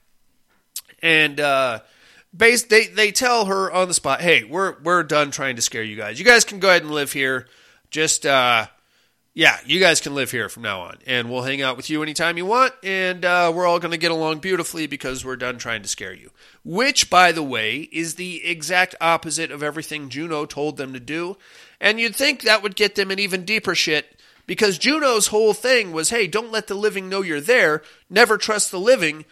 [1.02, 1.82] And, uh,
[2.36, 5.84] base, they, they tell her on the spot, hey, we're, we're done trying to scare
[5.84, 6.18] you guys.
[6.18, 7.48] You guys can go ahead and live here.
[7.92, 8.68] Just, uh,
[9.40, 12.04] yeah, you guys can live here from now on, and we'll hang out with you
[12.04, 15.58] anytime you want, and uh, we're all going to get along beautifully because we're done
[15.58, 16.30] trying to scare you.
[16.66, 21.38] Which, by the way, is the exact opposite of everything Juno told them to do,
[21.80, 25.94] and you'd think that would get them in even deeper shit because Juno's whole thing
[25.94, 29.24] was, hey, don't let the living know you're there, never trust the living.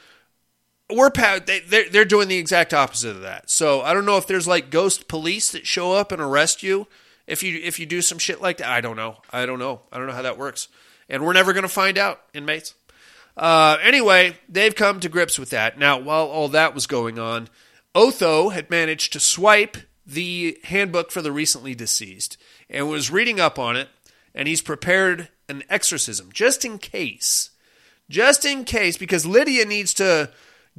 [0.89, 3.49] We're they, they're, they're doing the exact opposite of that.
[3.49, 6.87] So I don't know if there's like ghost police that show up and arrest you
[7.27, 8.69] if you if you do some shit like that.
[8.69, 9.17] I don't know.
[9.31, 9.81] I don't know.
[9.91, 10.67] I don't know how that works,
[11.07, 12.73] and we're never going to find out, inmates.
[13.35, 15.77] Uh, anyway, they've come to grips with that.
[15.77, 17.49] Now, while all that was going on,
[17.93, 22.37] Otho had managed to swipe the handbook for the recently deceased
[22.69, 23.89] and was reading up on it.
[24.37, 27.49] and he's prepared an exorcism just in case.
[28.09, 30.29] Just in case, because Lydia needs to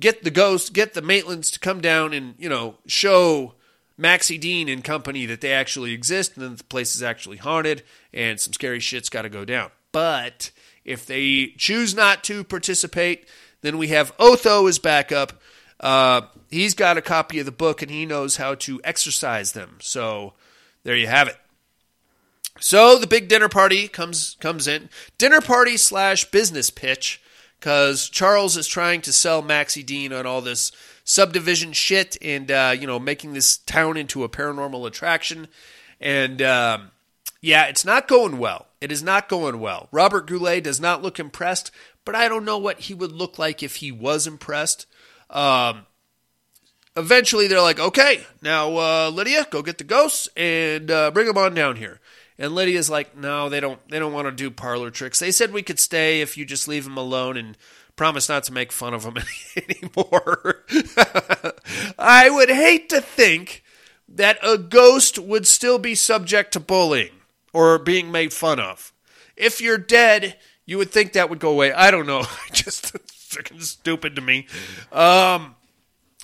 [0.01, 3.55] get the ghost, get the Maitlands to come down and, you know, show
[3.99, 7.82] Maxie Dean and company that they actually exist and that the place is actually haunted
[8.14, 9.70] and some scary shit's got to go down.
[9.90, 10.53] But
[10.84, 13.28] if they choose not to participate,
[13.61, 15.32] then we have Otho as backup.
[15.80, 19.78] Uh, he's got a copy of the book and he knows how to exercise them.
[19.80, 20.34] So
[20.84, 21.36] there you have it.
[22.61, 24.88] So the big dinner party comes comes in.
[25.16, 27.20] Dinner party slash business pitch
[27.59, 30.72] because Charles is trying to sell Maxie Dean on all this
[31.09, 35.48] subdivision shit and uh, you know making this town into a paranormal attraction.
[36.00, 36.90] And um,
[37.40, 38.66] yeah, it's not going well.
[38.80, 39.88] It is not going well.
[39.90, 41.70] Robert Goulet does not look impressed,
[42.04, 44.86] but I don't know what he would look like if he was impressed.
[45.30, 45.86] Um,
[46.94, 51.38] eventually, they're like, okay, now uh, Lydia, go get the ghosts and uh, bring them
[51.38, 52.00] on down here.
[52.38, 53.80] And Lydia's like, no, they don't.
[53.88, 55.18] They don't want to do parlor tricks.
[55.18, 57.56] They said we could stay if you just leave them alone and
[57.99, 59.16] promise not to make fun of them
[59.57, 60.64] anymore.
[61.99, 63.62] I would hate to think
[64.09, 67.11] that a ghost would still be subject to bullying
[67.53, 68.94] or being made fun of.
[69.36, 71.72] If you're dead, you would think that would go away.
[71.72, 72.24] I don't know.
[72.53, 74.46] Just freaking stupid to me.
[74.90, 75.57] Um,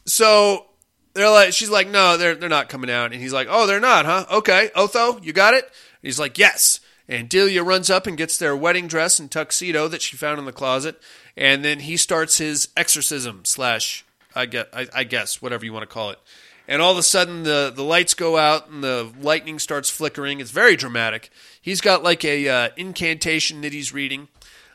[0.07, 0.66] so
[1.12, 3.81] they're like, she's like, no, they're they're not coming out, and he's like, oh, they're
[3.81, 4.27] not, huh?
[4.31, 5.64] Okay, Otho, you got it.
[5.64, 6.81] And he's like, yes.
[7.09, 10.46] And Delia runs up and gets their wedding dress and tuxedo that she found in
[10.46, 11.00] the closet,
[11.36, 15.82] and then he starts his exorcism slash, I guess, I, I guess whatever you want
[15.82, 16.18] to call it.
[16.66, 20.40] And all of a sudden, the, the lights go out and the lightning starts flickering.
[20.40, 21.28] It's very dramatic.
[21.61, 24.28] He's got like a uh, incantation that he's reading.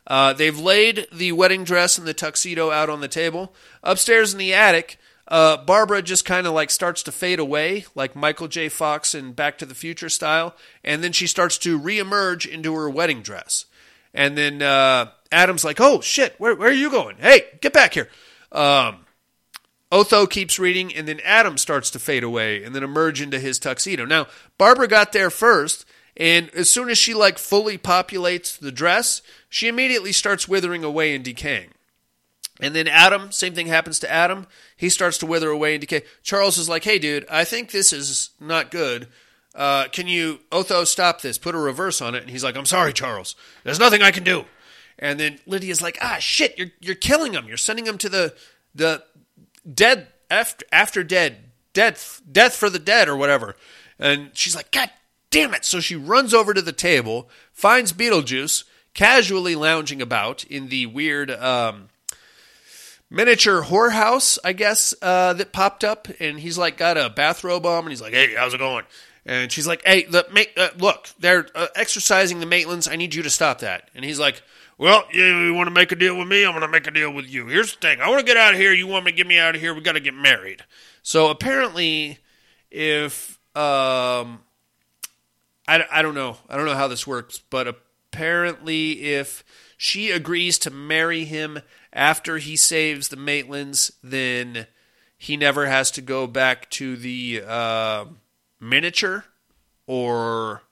[0.05, 3.55] Uh, they've laid the wedding dress and the tuxedo out on the table.
[3.82, 4.99] Upstairs in the attic,
[5.30, 8.67] uh, Barbara just kind of like starts to fade away, like Michael J.
[8.67, 12.89] Fox in Back to the Future style, and then she starts to reemerge into her
[12.89, 13.65] wedding dress.
[14.11, 17.17] And then uh, Adam's like, "Oh shit, where where are you going?
[17.17, 18.09] Hey, get back here!"
[18.51, 19.05] Um,
[19.91, 23.59] Otho keeps reading, and then Adam starts to fade away and then emerge into his
[23.59, 24.05] tuxedo.
[24.05, 24.25] Now,
[24.57, 25.86] Barbara got there first,
[26.17, 31.13] and as soon as she like fully populates the dress, she immediately starts withering away
[31.13, 31.69] and decaying.
[32.60, 34.45] And then Adam, same thing happens to Adam.
[34.76, 36.03] He starts to wither away and decay.
[36.24, 39.07] Charles is like, "Hey, dude, I think this is not good.
[39.55, 41.38] Uh, can you, Otho, stop this?
[41.38, 43.36] Put a reverse on it." And he's like, "I'm sorry, Charles.
[43.64, 44.45] There's nothing I can do."
[44.97, 46.57] And then Lydia's like, "Ah, shit!
[46.57, 47.47] You're you're killing him.
[47.47, 48.36] You're sending him to the
[48.76, 49.03] the
[49.74, 53.55] dead after after dead death death for the dead or whatever."
[53.97, 54.89] And she's like, "God
[55.32, 60.68] damn it!" So she runs over to the table, finds Beetlejuice casually lounging about in
[60.68, 61.32] the weird.
[61.32, 61.89] Um,
[63.10, 67.80] miniature whorehouse, I guess, uh, that popped up, and he's like got a bathrobe on,
[67.80, 68.86] and he's like, "Hey, how's it going?"
[69.26, 72.91] And she's like, "Hey, the ma- uh, look, they're uh, exercising the Maitlands.
[72.91, 74.41] I need you to stop that." And he's like,
[74.78, 76.45] "Well, you, want to make a deal with me?
[76.45, 77.47] I'm going to make a deal with you.
[77.47, 78.74] Here's the thing: I want to get out of here.
[78.74, 79.74] You want me to get me out of here?
[79.74, 80.64] We got to get married."
[81.01, 82.20] So apparently,
[82.70, 84.41] if um,
[85.68, 89.43] I, I don't know, I don't know how this works, but apparently, if
[89.78, 91.60] she agrees to marry him
[91.92, 94.68] after he saves the Maitlands, then
[95.18, 98.06] he never has to go back to the uh,
[98.60, 99.26] miniature,
[99.88, 100.64] or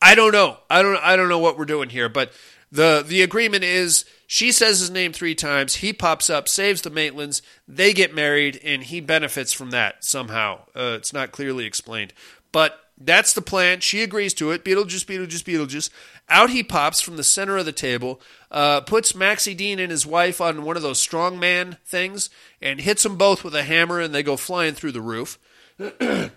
[0.00, 0.58] I don't know.
[0.70, 0.96] I don't.
[0.96, 2.32] I don't know what we're doing here, but
[2.72, 5.76] the the agreement is she says his name three times.
[5.76, 7.42] He pops up, saves the Maitlands.
[7.68, 10.60] They get married, and he benefits from that somehow.
[10.74, 12.12] Uh, it's not clearly explained,
[12.52, 13.80] but that's the plan.
[13.80, 14.64] She agrees to it.
[14.64, 15.90] Beetlejuice, Beetlejuice, Beetlejuice.
[16.28, 18.20] Out he pops from the center of the table,
[18.50, 22.30] uh, puts Maxie Dean and his wife on one of those strongman things,
[22.62, 25.38] and hits them both with a hammer, and they go flying through the roof.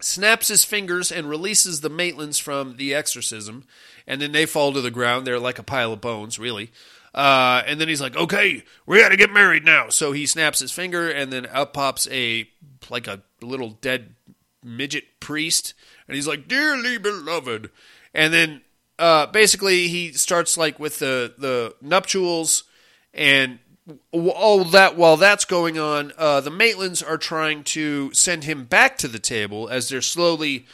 [0.00, 3.64] Snaps his fingers and releases the Maitlands from the exorcism,
[4.06, 5.26] and then they fall to the ground.
[5.26, 6.70] They're like a pile of bones, really.
[7.14, 10.60] Uh, and then he's like, "Okay, we got to get married now." So he snaps
[10.60, 12.48] his finger, and then up pops a
[12.90, 14.14] like a little dead
[14.62, 15.74] midget priest,
[16.08, 17.70] and he's like, "Dearly beloved,"
[18.14, 18.62] and then
[18.98, 22.64] uh, basically he starts like with the the nuptials
[23.14, 23.58] and
[24.12, 28.96] all that while that's going on, uh, the Maitlands are trying to send him back
[28.98, 30.66] to the table as they're slowly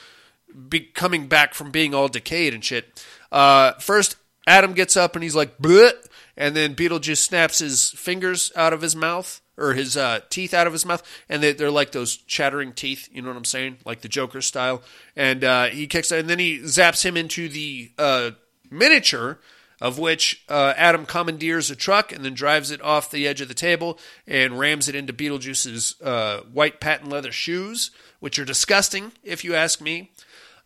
[0.68, 3.04] be- coming back from being all decayed and shit.
[3.32, 4.16] Uh, first,
[4.46, 5.92] Adam gets up and he's like, Bleh!
[6.36, 10.66] and then Beetlejuice snaps his fingers out of his mouth or his uh, teeth out
[10.66, 13.08] of his mouth, and they, are like those chattering teeth.
[13.12, 14.82] You know what I'm saying, like the Joker style.
[15.16, 18.30] And uh, he kicks, and then he zaps him into the uh,
[18.70, 19.38] miniature,
[19.80, 23.48] of which uh, Adam commandeers a truck and then drives it off the edge of
[23.48, 27.90] the table and rams it into Beetlejuice's uh, white patent leather shoes,
[28.20, 30.10] which are disgusting, if you ask me.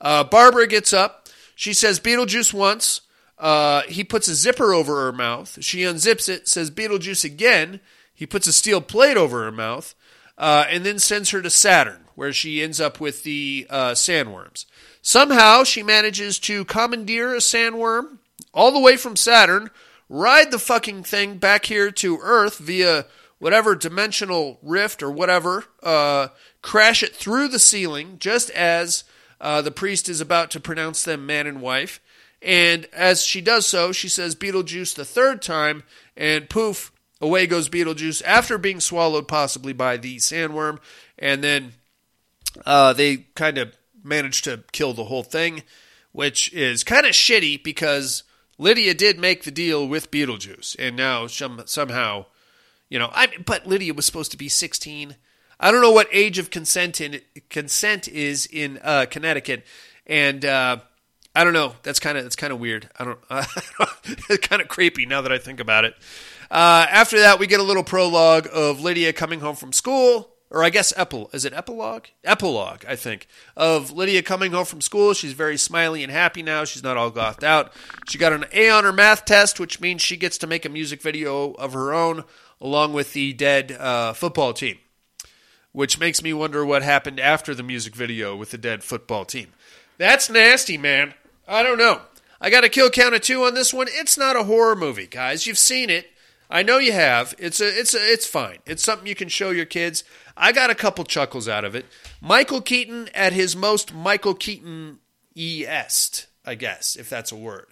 [0.01, 1.29] Uh, Barbara gets up.
[1.55, 3.03] She says Beetlejuice once.
[3.89, 5.59] He puts a zipper over her mouth.
[5.63, 7.81] She unzips it, says Beetlejuice again.
[8.23, 9.97] He puts a steel plate over her mouth,
[10.39, 14.65] uh, and then sends her to Saturn, where she ends up with the uh, sandworms.
[15.03, 18.19] Somehow she manages to commandeer a sandworm
[18.55, 19.71] all the way from Saturn,
[20.09, 23.07] ride the fucking thing back here to Earth via
[23.41, 26.29] whatever dimensional rift or whatever, uh,
[26.63, 29.03] crash it through the ceiling just as
[29.41, 32.01] uh, the priest is about to pronounce them man and wife.
[32.41, 35.83] And as she does so, she says Beetlejuice the third time,
[36.17, 36.93] and poof,
[37.23, 40.79] away goes Beetlejuice after being swallowed possibly by the sandworm.
[41.19, 41.73] And then
[42.67, 45.63] uh, they kind of manage to kill the whole thing,
[46.11, 48.25] which is kind of shitty because
[48.59, 52.27] Lydia did make the deal with Beetlejuice, and now some, somehow,
[52.89, 55.17] you know, I but Lydia was supposed to be 16.
[55.59, 59.65] I don't know what age of consent in consent is in uh, Connecticut,
[60.07, 60.79] and uh,
[61.35, 61.75] I don't know.
[61.83, 62.91] That's kind of that's kind of weird.
[62.99, 63.19] I don't.
[63.31, 63.45] Uh,
[64.07, 65.95] it's kind of creepy now that I think about it.
[66.53, 70.63] Uh, after that, we get a little prologue of Lydia coming home from school, or
[70.63, 72.05] I guess epil is it epilogue?
[72.25, 73.27] Epilogue, I think,
[73.57, 75.15] of Lydia coming home from school.
[75.15, 76.67] She's very smiley and happy now.
[76.67, 77.73] She's not all gothed out.
[78.07, 80.69] She got an A on her math test, which means she gets to make a
[80.69, 82.25] music video of her own
[82.61, 84.77] along with the dead uh, football team
[85.73, 89.49] which makes me wonder what happened after the music video with the dead football team.
[89.99, 91.15] That's nasty, man.
[91.49, 92.03] I don't know.
[92.41, 93.87] I got a kill count of two on this one.
[93.91, 95.47] It's not a horror movie, guys.
[95.47, 96.12] You've seen it.
[96.53, 97.35] I know you have.
[97.39, 98.59] It's a, it's a, it's fine.
[98.67, 100.05] It's something you can show your kids.
[100.37, 101.87] I got a couple chuckles out of it.
[102.21, 104.99] Michael Keaton at his most Michael Keaton
[105.35, 107.69] est, I guess, if that's a word.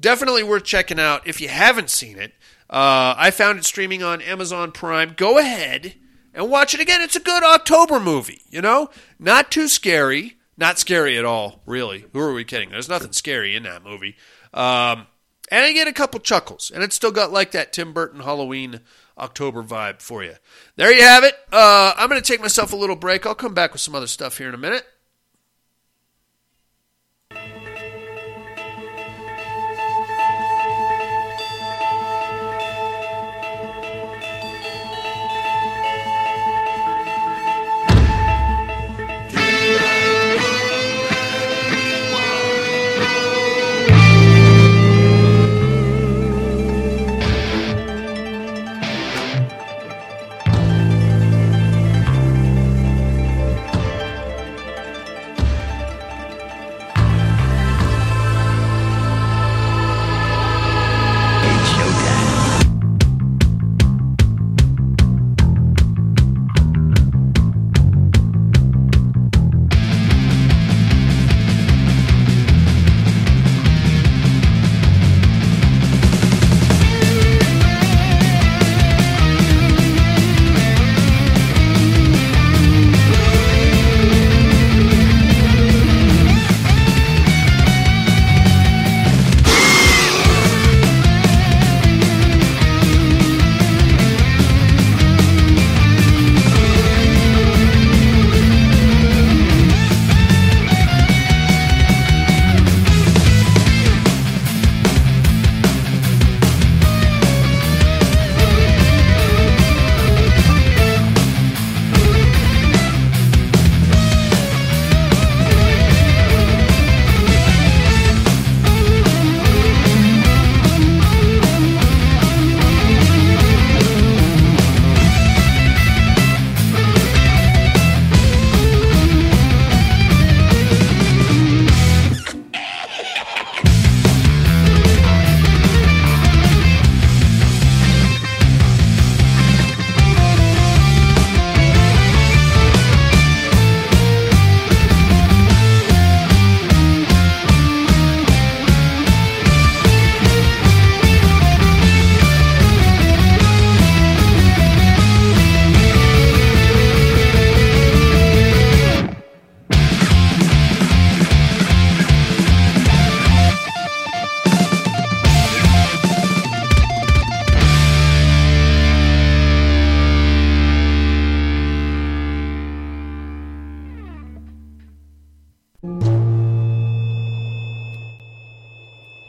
[0.00, 2.32] Definitely worth checking out if you haven't seen it.
[2.68, 5.14] Uh, I found it streaming on Amazon Prime.
[5.16, 5.94] Go ahead
[6.34, 7.00] and watch it again.
[7.00, 8.90] It's a good October movie, you know?
[9.20, 10.38] Not too scary.
[10.56, 12.06] Not scary at all, really.
[12.12, 12.70] Who are we kidding?
[12.70, 14.16] There's nothing scary in that movie.
[14.52, 15.06] Um,
[15.50, 18.80] and I get a couple chuckles, and it's still got like that Tim Burton Halloween
[19.18, 20.34] October vibe for you.
[20.76, 21.34] There you have it.
[21.52, 23.26] Uh, I'm going to take myself a little break.
[23.26, 24.84] I'll come back with some other stuff here in a minute.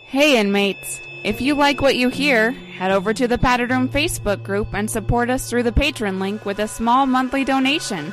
[0.10, 1.00] Hey, inmates.
[1.24, 4.90] If you like what you hear, head over to the Padded Room Facebook group and
[4.90, 8.12] support us through the Patreon link with a small monthly donation.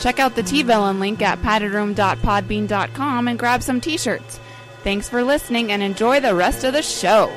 [0.00, 4.40] Check out the T-Villain link at paddedroom.podbean.com and grab some t-shirts.
[4.82, 7.30] Thanks for listening and enjoy the rest of the show.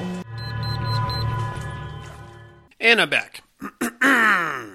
[2.80, 3.82] Anna I'm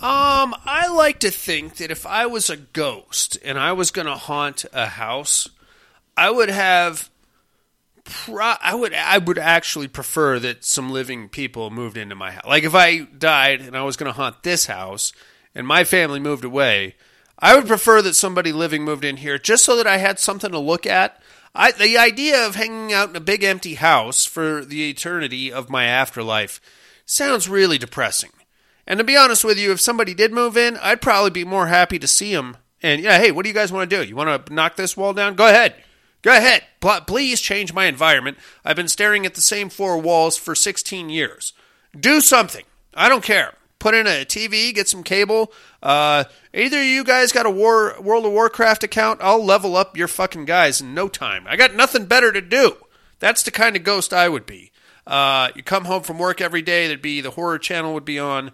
[0.00, 4.06] um, I like to think that if I was a ghost and I was going
[4.06, 5.48] to haunt a house,
[6.16, 7.10] I would have.
[8.08, 8.94] Pro- I would.
[8.94, 12.46] I would actually prefer that some living people moved into my house.
[12.46, 15.12] Like if I died and I was going to haunt this house,
[15.54, 16.94] and my family moved away,
[17.38, 20.50] I would prefer that somebody living moved in here just so that I had something
[20.50, 21.20] to look at.
[21.54, 25.70] I, the idea of hanging out in a big empty house for the eternity of
[25.70, 26.60] my afterlife
[27.04, 28.30] sounds really depressing.
[28.86, 31.66] And to be honest with you, if somebody did move in, I'd probably be more
[31.66, 32.56] happy to see them.
[32.82, 34.08] And yeah, hey, what do you guys want to do?
[34.08, 35.34] You want to knock this wall down?
[35.34, 35.74] Go ahead.
[36.22, 36.64] Go ahead.
[36.80, 38.38] Pl- Please change my environment.
[38.64, 41.52] I've been staring at the same four walls for 16 years.
[41.98, 42.64] Do something.
[42.94, 43.54] I don't care.
[43.78, 45.52] Put in a TV, get some cable.
[45.80, 50.08] Uh, either you guys got a War World of Warcraft account, I'll level up your
[50.08, 51.46] fucking guys in no time.
[51.48, 52.76] I got nothing better to do.
[53.20, 54.72] That's the kind of ghost I would be.
[55.06, 58.18] Uh, you come home from work every day, there'd be the horror channel would be
[58.18, 58.50] on.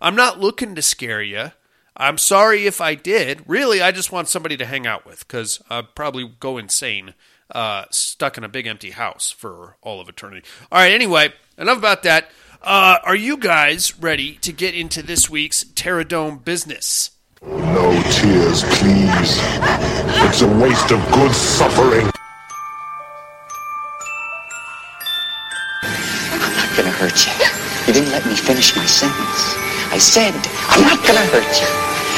[0.00, 1.52] I'm not looking to scare you.
[1.96, 3.42] I'm sorry if I did.
[3.46, 7.14] Really, I just want somebody to hang out with because I'd probably go insane
[7.50, 10.46] uh, stuck in a big empty house for all of eternity.
[10.70, 12.30] All right, anyway, enough about that.
[12.62, 17.10] Uh, are you guys ready to get into this week's Terradome business?
[17.42, 19.38] No tears, please.
[20.24, 22.08] It's a waste of good suffering.
[25.82, 27.32] I'm not gonna hurt you.
[27.86, 29.71] You didn't let me finish my sentence.
[29.92, 30.32] I said,
[30.72, 31.68] I'm not gonna hurt you.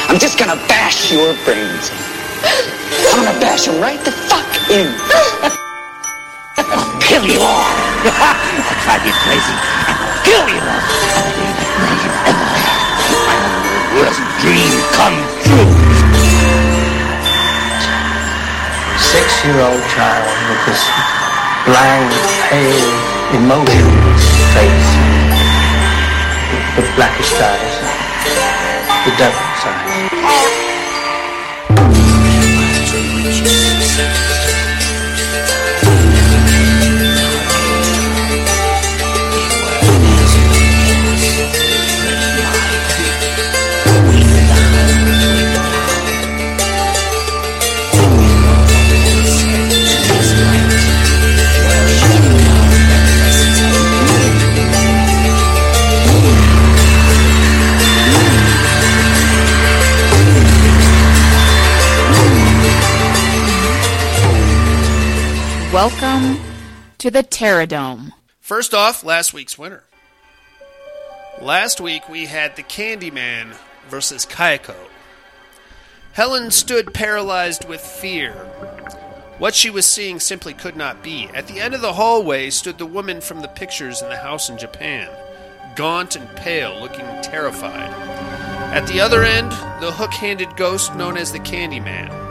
[0.07, 1.99] I'm just gonna bash your brains in.
[3.11, 4.87] I'm gonna bash them right the fuck in.
[6.55, 7.67] I'll kill you all.
[8.07, 9.55] I'll drive you crazy.
[9.91, 10.87] I'll kill you all.
[11.19, 12.79] I'll leave that night you ever had.
[13.27, 13.43] My
[13.99, 15.75] worst dream come true.
[19.03, 20.79] Six-year-old child with this
[21.67, 22.07] blank,
[22.47, 22.87] pale,
[23.35, 24.23] emotionless
[24.55, 24.94] face,
[26.75, 27.75] with blackish eyes,
[29.05, 30.64] the devil's eyes.
[67.05, 68.13] To the Terradome.
[68.41, 69.83] First off, last week's winner.
[71.39, 73.55] Last week we had the Candyman
[73.87, 74.73] versus Kayako.
[76.13, 78.31] Helen stood paralyzed with fear.
[79.37, 81.29] What she was seeing simply could not be.
[81.31, 84.49] At the end of the hallway stood the woman from the pictures in the house
[84.49, 85.07] in Japan,
[85.75, 87.93] gaunt and pale, looking terrified.
[88.73, 92.24] At the other end, the hook handed ghost known as the Candyman.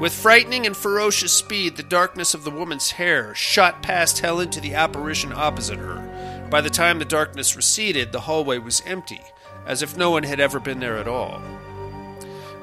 [0.00, 4.58] With frightening and ferocious speed, the darkness of the woman's hair shot past Helen to
[4.58, 6.46] the apparition opposite her.
[6.48, 9.20] By the time the darkness receded, the hallway was empty,
[9.66, 11.42] as if no one had ever been there at all.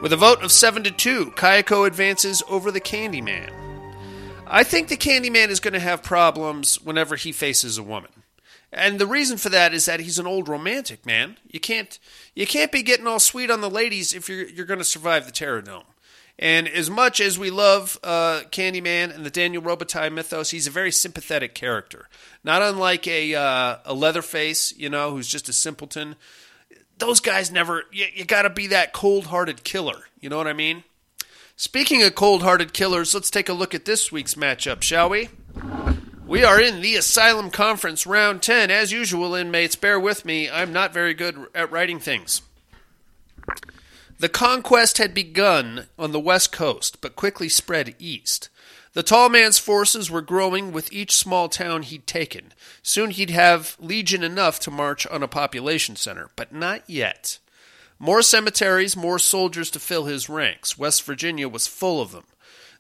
[0.02, 3.54] With a vote of 7 to 2, Kayako advances over the Candyman.
[4.48, 8.10] I think the Candyman is going to have problems whenever he faces a woman.
[8.74, 11.38] And the reason for that is that he's an old romantic, man.
[11.48, 12.00] You can't
[12.34, 15.28] you can't be getting all sweet on the ladies if you're you're going to survive
[15.28, 15.84] the Terror Dome.
[16.40, 20.72] And as much as we love uh, Candyman and the Daniel Robitaille mythos, he's a
[20.72, 22.08] very sympathetic character.
[22.44, 26.16] Not unlike a uh, a Leatherface, you know, who's just a simpleton.
[27.00, 27.84] Those guys never.
[27.92, 30.04] You, you got to be that cold-hearted killer.
[30.20, 30.84] You know what I mean?
[31.56, 35.30] Speaking of cold-hearted killers, let's take a look at this week's matchup, shall we?
[36.28, 38.70] We are in the Asylum Conference, round 10.
[38.70, 40.50] As usual, inmates, bear with me.
[40.50, 42.42] I'm not very good at writing things.
[44.20, 48.50] The conquest had begun on the west coast, but quickly spread east.
[48.94, 52.52] The tall man's forces were growing with each small town he'd taken.
[52.82, 57.38] Soon he'd have legion enough to march on a population center, but not yet.
[58.00, 60.80] More cemeteries, more soldiers to fill his ranks.
[60.80, 62.26] West Virginia was full of them.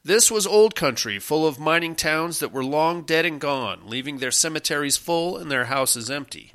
[0.04, 4.18] This was old country, full of mining towns that were long dead and gone, leaving
[4.18, 6.54] their cemeteries full and their houses empty.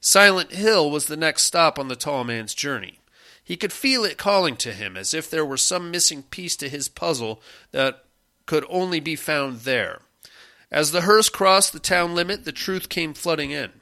[0.00, 2.98] Silent Hill was the next stop on the tall man's journey.
[3.52, 6.70] He could feel it calling to him, as if there were some missing piece to
[6.70, 8.02] his puzzle that
[8.46, 10.00] could only be found there.
[10.70, 13.72] As the hearse crossed the town limit, the truth came flooding in.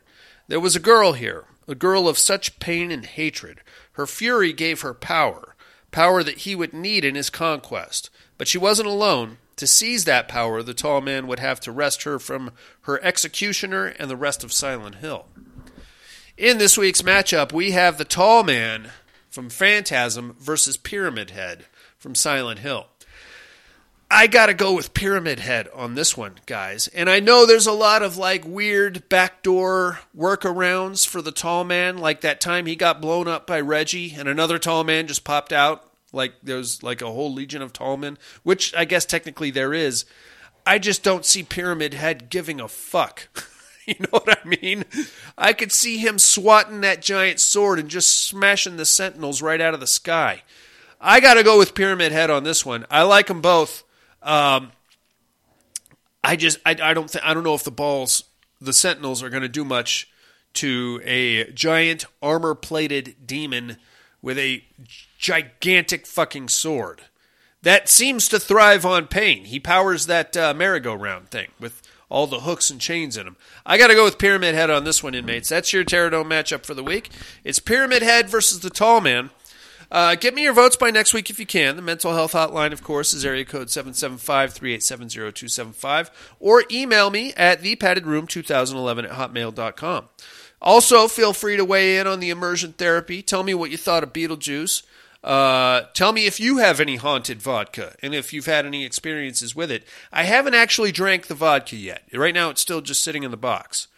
[0.49, 3.61] There was a girl here, a girl of such pain and hatred.
[3.93, 5.55] Her fury gave her power,
[5.93, 8.11] power that he would need in his conquest.
[8.39, 9.39] But she wasn't alone.
[9.55, 13.87] To seize that power, the tall man would have to wrest her from her executioner
[14.01, 15.27] and the rest of Silent Hill.
[16.37, 18.91] In this week's matchup, we have the tall man
[19.31, 21.67] from Phantasm versus Pyramid Head
[21.99, 22.87] from Silent Hill.
[24.13, 26.89] I gotta go with Pyramid Head on this one, guys.
[26.89, 31.97] And I know there's a lot of like weird backdoor workarounds for the tall man,
[31.97, 35.53] like that time he got blown up by Reggie and another tall man just popped
[35.53, 35.89] out.
[36.13, 40.05] Like there's like a whole legion of tall men, which I guess technically there is.
[40.67, 43.29] I just don't see Pyramid Head giving a fuck.
[43.99, 44.85] you know what I mean?
[45.37, 49.75] I could see him swatting that giant sword and just smashing the sentinels right out
[49.75, 50.43] of the sky.
[51.01, 52.87] I got to go with Pyramid Head on this one.
[52.91, 53.83] I like them both.
[54.23, 54.71] Um,
[56.23, 58.25] I just I, I don't th- I don't know if the balls
[58.61, 60.09] the Sentinels are going to do much
[60.53, 63.79] to a giant armor plated demon
[64.21, 64.63] with a
[65.19, 67.03] gigantic fucking sword
[67.63, 69.45] that seems to thrive on pain.
[69.45, 73.37] He powers that uh, merry-go-round thing with all the hooks and chains in them.
[73.65, 75.49] I got to go with Pyramid Head on this one, inmates.
[75.49, 77.09] That's your Pterodome matchup for the week.
[77.45, 79.31] It's Pyramid Head versus the Tall Man.
[79.91, 81.77] Uh, get me your votes by next week if you can.
[81.77, 86.11] The mental health hotline, of course, is area code 775-387-0275.
[86.39, 90.09] Or email me at thepaddedroom2011 at hotmail.com.
[90.63, 93.23] Also, feel free to weigh in on the immersion therapy.
[93.23, 94.83] Tell me what you thought of Beetlejuice.
[95.23, 99.55] Uh, tell me if you have any haunted vodka and if you've had any experiences
[99.55, 99.85] with it.
[100.13, 102.05] I haven't actually drank the vodka yet.
[102.13, 103.89] Right now, it's still just sitting in the box.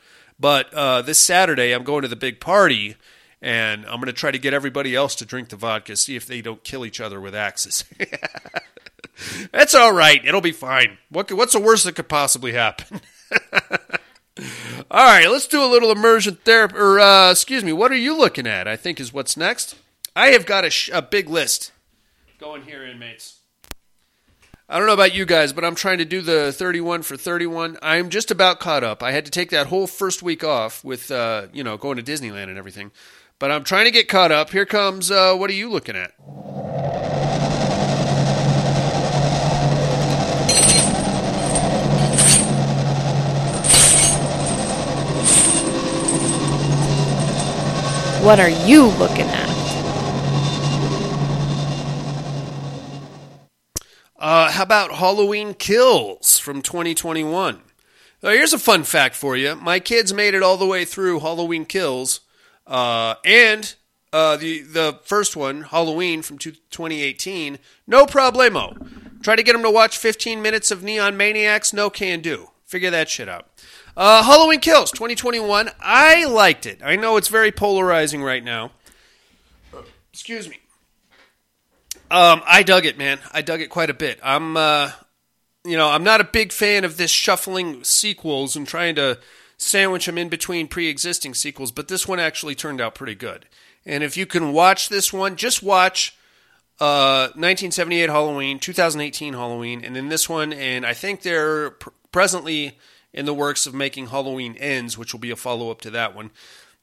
[0.41, 2.97] But uh, this Saturday, I'm going to the big party,
[3.41, 6.27] and I'm going to try to get everybody else to drink the vodka, see if
[6.27, 7.85] they don't kill each other with axes.
[9.53, 10.25] That's all right.
[10.25, 10.99] It'll be fine.
[11.11, 13.01] What, what's the worst that could possibly happen?
[14.91, 16.75] all right, let's do a little immersion therapy.
[16.77, 18.67] Or, uh, excuse me, what are you looking at?
[18.67, 19.77] I think is what's next.
[20.15, 21.73] I have got a, sh- a big list
[22.39, 23.39] going here, inmates.
[24.69, 27.79] I don't know about you guys, but I'm trying to do the 31 for 31.
[27.83, 29.03] I'm just about caught up.
[29.03, 32.03] I had to take that whole first week off with, uh, you know, going to
[32.03, 32.91] Disneyland and everything.
[33.39, 34.51] But I'm trying to get caught up.
[34.51, 36.13] Here comes, uh, what are you looking at?
[48.23, 49.52] What are you looking at?
[54.23, 57.61] Uh, how about Halloween Kills from 2021?
[58.23, 59.57] Now, here's a fun fact for you.
[59.57, 62.21] My kids made it all the way through Halloween Kills,
[62.65, 63.75] uh, and
[64.13, 67.59] uh, the the first one, Halloween from 2018,
[67.89, 69.23] no problemo.
[69.25, 72.51] Try to get them to watch 15 minutes of Neon Maniacs, no can do.
[72.65, 73.49] Figure that shit out.
[73.97, 75.71] Uh, Halloween Kills 2021.
[75.81, 76.81] I liked it.
[76.81, 78.71] I know it's very polarizing right now.
[80.13, 80.62] Excuse me.
[82.13, 83.21] Um, I dug it, man.
[83.33, 84.21] I dug it quite a bit.
[84.23, 84.91] I'm, uh,
[85.65, 89.19] you know, I'm not a big fan of this shuffling sequels and trying to
[89.57, 93.47] sandwich them in between pre-existing sequels, but this one actually turned out pretty good.
[93.87, 96.15] And if you can watch this one, just watch
[96.79, 100.53] uh, 1978 Halloween, 2018 Halloween, and then this one.
[100.53, 102.77] And I think they're pr- presently
[103.15, 106.15] in the works of making Halloween Ends, which will be a follow up to that
[106.15, 106.31] one.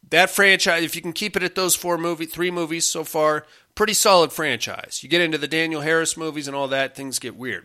[0.10, 3.46] That franchise, if you can keep it at those four movie, three movies so far,
[3.80, 5.00] pretty solid franchise.
[5.02, 7.64] You get into the Danielle Harris movies and all that, things get weird.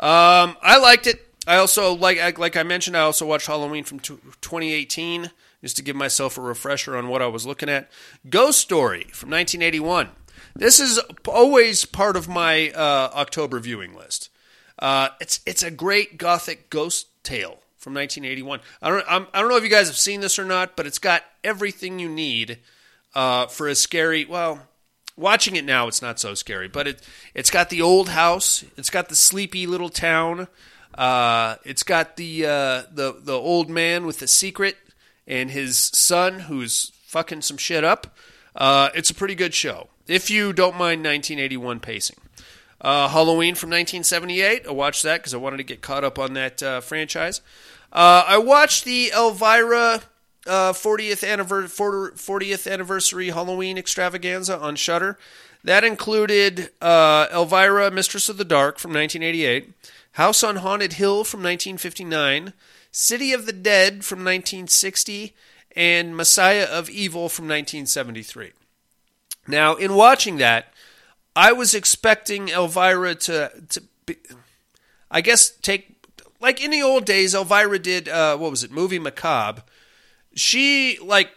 [0.00, 1.32] Um, I liked it.
[1.46, 5.30] I also like, like I mentioned, I also watched Halloween from 2018
[5.62, 7.88] just to give myself a refresher on what I was looking at.
[8.28, 10.08] Ghost Story from 1981.
[10.56, 10.98] This is
[11.28, 14.30] always part of my uh, October viewing list.
[14.80, 18.58] Uh, it's it's a great gothic ghost tale from 1981.
[18.82, 20.74] I don't I'm, I do not know if you guys have seen this or not,
[20.74, 22.58] but it's got everything you need
[23.14, 24.24] uh, for a scary.
[24.24, 24.66] Well,
[25.16, 27.02] watching it now, it's not so scary, but it
[27.34, 30.48] it's got the old house, it's got the sleepy little town,
[30.96, 34.76] uh, it's got the uh, the the old man with the secret
[35.26, 38.16] and his son who's fucking some shit up.
[38.54, 42.16] Uh, it's a pretty good show if you don't mind 1981 pacing.
[42.80, 44.66] Uh, Halloween from 1978.
[44.66, 47.40] I watched that because I wanted to get caught up on that uh, franchise.
[47.92, 50.02] Uh, I watched the Elvira
[50.46, 55.18] uh, 40th, anniversary, 40th anniversary Halloween extravaganza on Shudder.
[55.62, 59.72] That included uh, Elvira, Mistress of the Dark from 1988,
[60.12, 62.52] House on Haunted Hill from 1959,
[62.92, 65.34] City of the Dead from 1960,
[65.74, 68.52] and Messiah of Evil from 1973.
[69.48, 70.72] Now, in watching that,
[71.34, 74.16] I was expecting Elvira to, to be,
[75.10, 75.96] I guess, take
[76.40, 77.34] like in the old days.
[77.34, 78.70] Elvira did uh, what was it?
[78.70, 79.62] Movie Macabre.
[80.34, 81.30] She like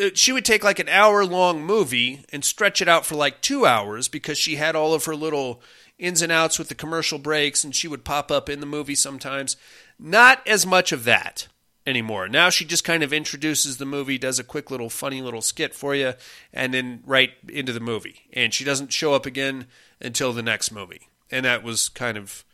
[0.00, 3.40] uh, she would take like an hour long movie and stretch it out for like
[3.40, 5.62] two hours because she had all of her little
[5.98, 8.96] ins and outs with the commercial breaks, and she would pop up in the movie
[8.96, 9.56] sometimes.
[9.98, 11.46] Not as much of that
[11.86, 12.28] anymore.
[12.28, 15.74] Now she just kind of introduces the movie, does a quick little funny little skit
[15.74, 16.14] for you,
[16.52, 18.22] and then right into the movie.
[18.32, 19.66] And she doesn't show up again
[20.00, 21.08] until the next movie.
[21.30, 22.44] And that was kind of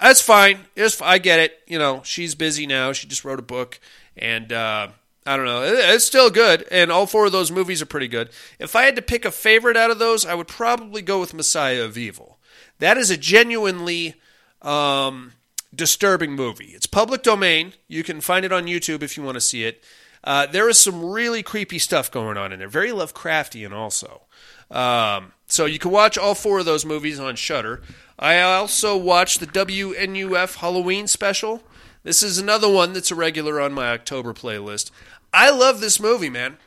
[0.00, 0.66] that's fine.
[1.00, 1.60] I get it.
[1.66, 2.92] You know, she's busy now.
[2.92, 3.78] She just wrote a book,
[4.16, 4.88] and uh,
[5.24, 5.62] I don't know.
[5.62, 8.30] It's still good, and all four of those movies are pretty good.
[8.58, 11.34] If I had to pick a favorite out of those, I would probably go with
[11.34, 12.38] Messiah of Evil.
[12.78, 14.14] That is a genuinely
[14.62, 15.32] um,
[15.74, 16.72] disturbing movie.
[16.74, 17.74] It's public domain.
[17.86, 19.84] You can find it on YouTube if you want to see it.
[20.24, 22.68] Uh, there is some really creepy stuff going on in there.
[22.68, 24.22] Very Lovecraftian, also.
[24.70, 27.82] Um, so you can watch all four of those movies on Shudder.
[28.18, 31.62] I also watched the WNUF Halloween special.
[32.02, 34.90] This is another one that's a regular on my October playlist.
[35.32, 36.58] I love this movie, man.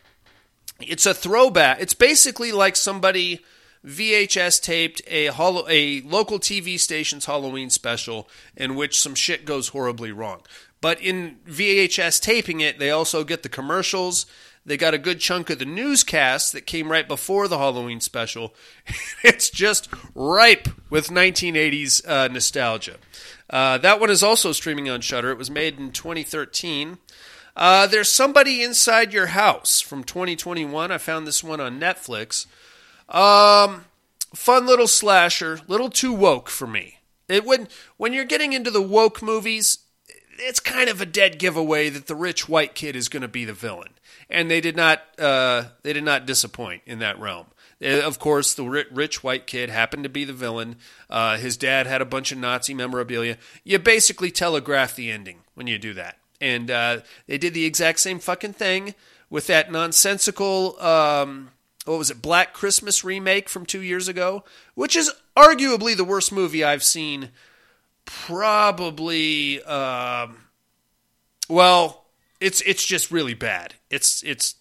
[0.79, 1.81] It's a throwback.
[1.81, 3.41] It's basically like somebody
[3.85, 9.69] VHS taped a holo- a local TV station's Halloween special in which some shit goes
[9.69, 10.41] horribly wrong.
[10.81, 14.25] But in VHS taping it, they also get the commercials.
[14.65, 18.55] They got a good chunk of the newscast that came right before the Halloween special.
[19.23, 22.95] it's just ripe with 1980s uh, nostalgia.
[23.49, 25.31] Uh, that one is also streaming on Shudder.
[25.31, 26.97] It was made in 2013.
[27.55, 30.91] Uh, there's somebody inside your house from 2021.
[30.91, 32.47] I found this one on Netflix.
[33.07, 33.85] Um,
[34.33, 36.99] fun little slasher, little too woke for me.
[37.27, 37.67] It when
[37.97, 39.79] when you're getting into the woke movies,
[40.37, 43.45] it's kind of a dead giveaway that the rich white kid is going to be
[43.45, 43.93] the villain,
[44.29, 47.47] and they did not uh, they did not disappoint in that realm.
[47.83, 50.77] Uh, Of course, the rich white kid happened to be the villain.
[51.09, 53.37] Uh, his dad had a bunch of Nazi memorabilia.
[53.63, 57.99] You basically telegraph the ending when you do that, and uh, they did the exact
[57.99, 58.95] same fucking thing
[59.29, 60.79] with that nonsensical.
[60.81, 61.51] Um,
[61.85, 64.43] what was it, Black Christmas remake from two years ago,
[64.73, 67.29] which is arguably the worst movie I've seen.
[68.05, 70.37] Probably, um,
[71.49, 72.05] well,
[72.39, 73.75] it's it's just really bad.
[73.95, 74.55] It's it's.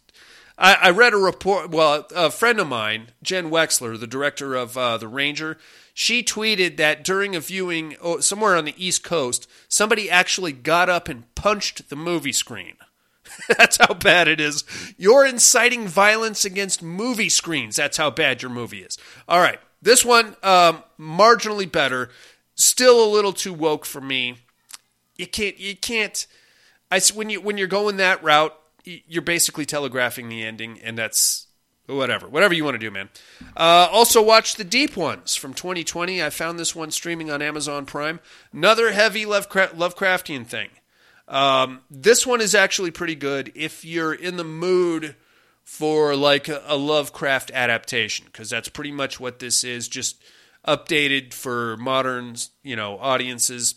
[0.57, 1.71] I, I read a report.
[1.71, 5.59] Well, a friend of mine, Jen Wexler, the director of uh, The Ranger,
[5.93, 10.89] she tweeted that during a viewing oh, somewhere on the East Coast, somebody actually got
[10.89, 12.75] up and punched the movie screen.
[13.59, 14.65] That's how bad it is.
[14.99, 17.77] You're inciting violence against movie screens.
[17.77, 18.99] That's how bad your movie is.
[19.29, 19.61] All right.
[19.81, 22.11] This one, um, marginally better.
[22.55, 24.39] Still a little too woke for me.
[25.17, 26.27] You can't, you can't,
[26.91, 31.47] I, when, you, when you're going that route, you're basically telegraphing the ending, and that's
[31.87, 32.29] whatever.
[32.29, 33.09] Whatever you want to do, man.
[33.57, 36.23] Uh, also, watch The Deep Ones from 2020.
[36.23, 38.21] I found this one streaming on Amazon Prime.
[38.53, 40.71] Another heavy Lovecraft, Lovecraftian thing.
[41.27, 45.17] Um, this one is actually pretty good if you're in the mood
[45.63, 50.23] for like a, a Lovecraft adaptation, because that's pretty much what this is, just
[50.67, 53.75] updated for modern, you know, audiences.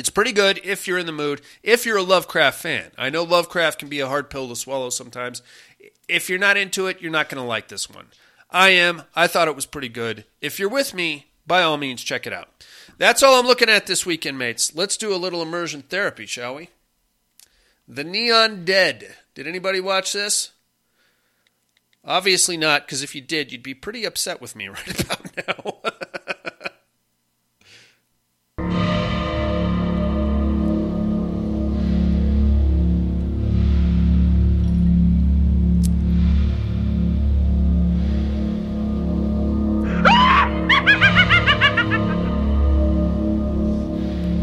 [0.00, 1.42] It's pretty good if you're in the mood.
[1.62, 4.88] If you're a Lovecraft fan, I know Lovecraft can be a hard pill to swallow
[4.88, 5.42] sometimes.
[6.08, 8.06] If you're not into it, you're not going to like this one.
[8.50, 9.02] I am.
[9.14, 10.24] I thought it was pretty good.
[10.40, 12.48] If you're with me, by all means, check it out.
[12.96, 14.74] That's all I'm looking at this weekend, mates.
[14.74, 16.70] Let's do a little immersion therapy, shall we?
[17.86, 19.16] The Neon Dead.
[19.34, 20.52] Did anybody watch this?
[22.06, 25.90] Obviously not, because if you did, you'd be pretty upset with me right about now.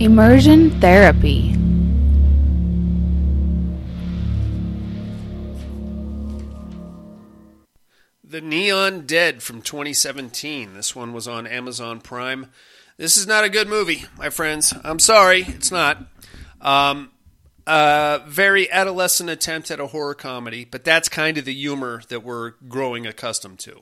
[0.08, 1.52] Immersion therapy.
[8.24, 10.76] The Neon Dead from 2017.
[10.76, 12.50] This one was on Amazon Prime.
[12.96, 14.74] This is not a good movie, my friends.
[14.82, 15.98] I'm sorry, it's not.
[16.62, 17.12] Um,
[17.66, 22.24] a very adolescent attempt at a horror comedy, but that's kind of the humor that
[22.24, 23.80] we're growing accustomed to.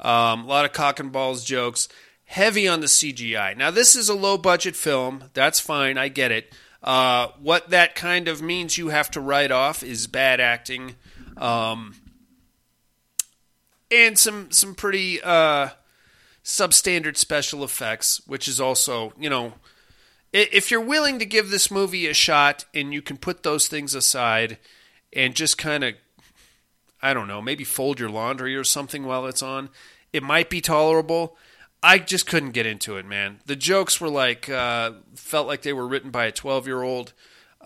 [0.00, 1.88] Um, a lot of cock and balls jokes,
[2.30, 3.56] heavy on the CGI.
[3.56, 5.24] Now, this is a low budget film.
[5.34, 5.98] That's fine.
[5.98, 6.54] I get it.
[6.80, 10.94] Uh, what that kind of means you have to write off is bad acting.
[11.36, 11.96] Um,
[13.90, 15.70] and some some pretty uh,
[16.44, 19.54] substandard special effects, which is also you know,
[20.32, 23.92] if you're willing to give this movie a shot and you can put those things
[23.92, 24.56] aside
[25.12, 25.94] and just kind of,
[27.02, 29.68] I don't know, maybe fold your laundry or something while it's on,
[30.12, 31.36] it might be tolerable.
[31.82, 33.40] I just couldn't get into it, man.
[33.46, 37.12] The jokes were like uh, felt like they were written by a 12 year old.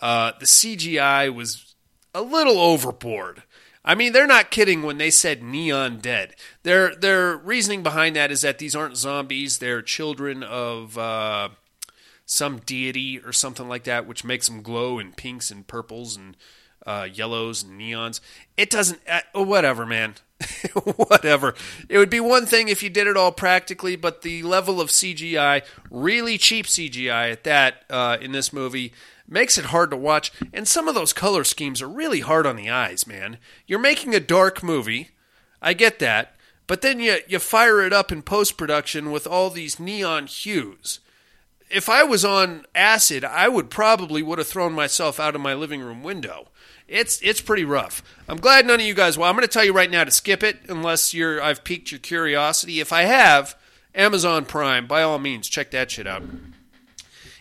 [0.01, 1.75] Uh, the CGI was
[2.13, 3.43] a little overboard.
[3.83, 6.35] I mean, they're not kidding when they said neon dead.
[6.63, 11.49] Their their reasoning behind that is that these aren't zombies; they're children of uh,
[12.25, 16.35] some deity or something like that, which makes them glow in pinks and purples and
[16.87, 18.21] uh, yellows and neons.
[18.57, 19.01] It doesn't.
[19.07, 20.15] Uh, whatever, man.
[20.95, 21.55] whatever.
[21.89, 24.89] It would be one thing if you did it all practically, but the level of
[24.89, 28.93] CGI, really cheap CGI at that, uh, in this movie
[29.27, 30.31] makes it hard to watch.
[30.53, 33.37] And some of those color schemes are really hard on the eyes, man.
[33.65, 35.11] You're making a dark movie.
[35.61, 36.35] I get that.
[36.67, 40.99] But then you, you fire it up in post production with all these neon hues.
[41.69, 45.53] If I was on acid, I would probably would have thrown myself out of my
[45.53, 46.49] living room window.
[46.87, 48.03] It's it's pretty rough.
[48.27, 49.17] I'm glad none of you guys.
[49.17, 51.91] Well, I'm going to tell you right now to skip it unless you're I've piqued
[51.91, 52.79] your curiosity.
[52.79, 53.55] If I have,
[53.95, 56.23] Amazon Prime, by all means, check that shit out.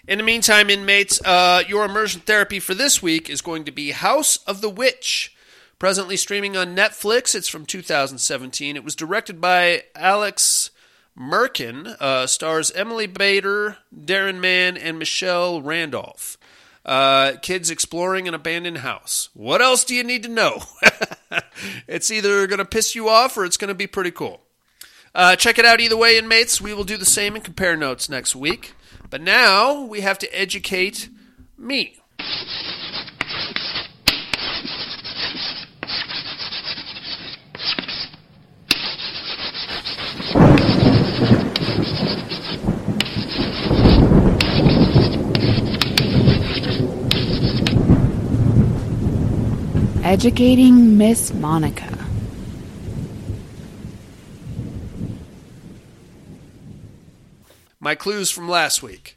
[0.06, 3.92] In the meantime, inmates, uh, your immersion therapy for this week is going to be
[3.92, 5.34] House of the Witch.
[5.78, 7.34] Presently streaming on Netflix.
[7.34, 8.76] It's from 2017.
[8.76, 10.70] It was directed by Alex
[11.18, 11.96] Merkin.
[12.00, 16.38] Uh, stars Emily Bader, Darren Mann, and Michelle Randolph.
[16.84, 19.30] Uh, kids exploring an abandoned house.
[19.32, 20.62] What else do you need to know?
[21.88, 24.42] it's either going to piss you off or it's going to be pretty cool.
[25.14, 26.60] Uh, check it out either way, inmates.
[26.60, 28.74] We will do the same and compare notes next week.
[29.08, 31.08] But now we have to educate
[31.56, 32.00] me.
[50.04, 52.06] Educating Miss Monica.
[57.80, 59.16] My clues from last week.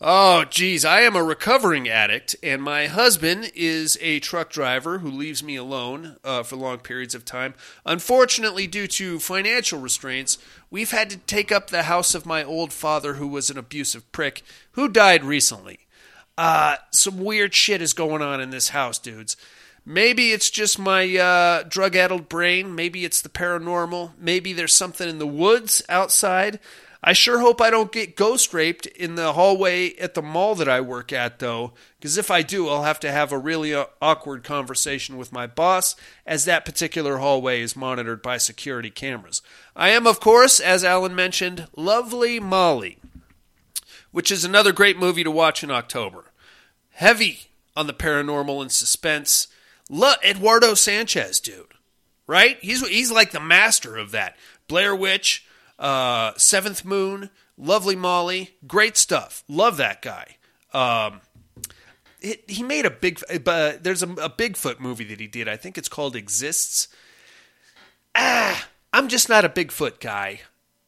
[0.00, 5.12] Oh, geez, I am a recovering addict, and my husband is a truck driver who
[5.12, 7.54] leaves me alone uh, for long periods of time.
[7.84, 10.38] Unfortunately, due to financial restraints,
[10.72, 14.10] we've had to take up the house of my old father, who was an abusive
[14.10, 14.42] prick,
[14.72, 15.78] who died recently.
[16.36, 19.36] Uh, some weird shit is going on in this house, dudes.
[19.88, 22.74] Maybe it's just my uh, drug addled brain.
[22.74, 24.12] Maybe it's the paranormal.
[24.18, 26.58] Maybe there's something in the woods outside.
[27.04, 30.68] I sure hope I don't get ghost raped in the hallway at the mall that
[30.68, 33.84] I work at, though, because if I do, I'll have to have a really uh,
[34.02, 35.94] awkward conversation with my boss,
[36.26, 39.40] as that particular hallway is monitored by security cameras.
[39.76, 42.98] I am, of course, as Alan mentioned, Lovely Molly,
[44.10, 46.24] which is another great movie to watch in October.
[46.94, 49.46] Heavy on the paranormal and suspense.
[49.88, 51.74] Look, Eduardo Sanchez, dude.
[52.26, 52.58] Right?
[52.60, 54.36] He's he's like the master of that.
[54.66, 55.46] Blair Witch,
[55.78, 59.44] uh, Seventh Moon, Lovely Molly, great stuff.
[59.48, 60.36] Love that guy.
[60.72, 61.20] Um,
[62.20, 63.20] it, he made a big.
[63.30, 65.48] Uh, there's a, a Bigfoot movie that he did.
[65.48, 66.88] I think it's called Exists.
[68.14, 70.40] Ah, I'm just not a Bigfoot guy.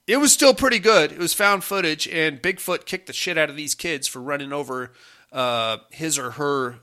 [0.06, 1.12] It was still pretty good.
[1.12, 4.52] It was found footage, and Bigfoot kicked the shit out of these kids for running
[4.52, 4.92] over
[5.32, 6.76] uh, his or her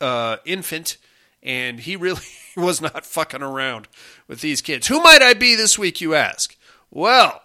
[0.00, 0.96] uh, infant,
[1.42, 2.22] and he really
[2.56, 3.88] was not fucking around
[4.28, 4.86] with these kids.
[4.88, 6.56] Who might I be this week, you ask?
[6.90, 7.42] Well,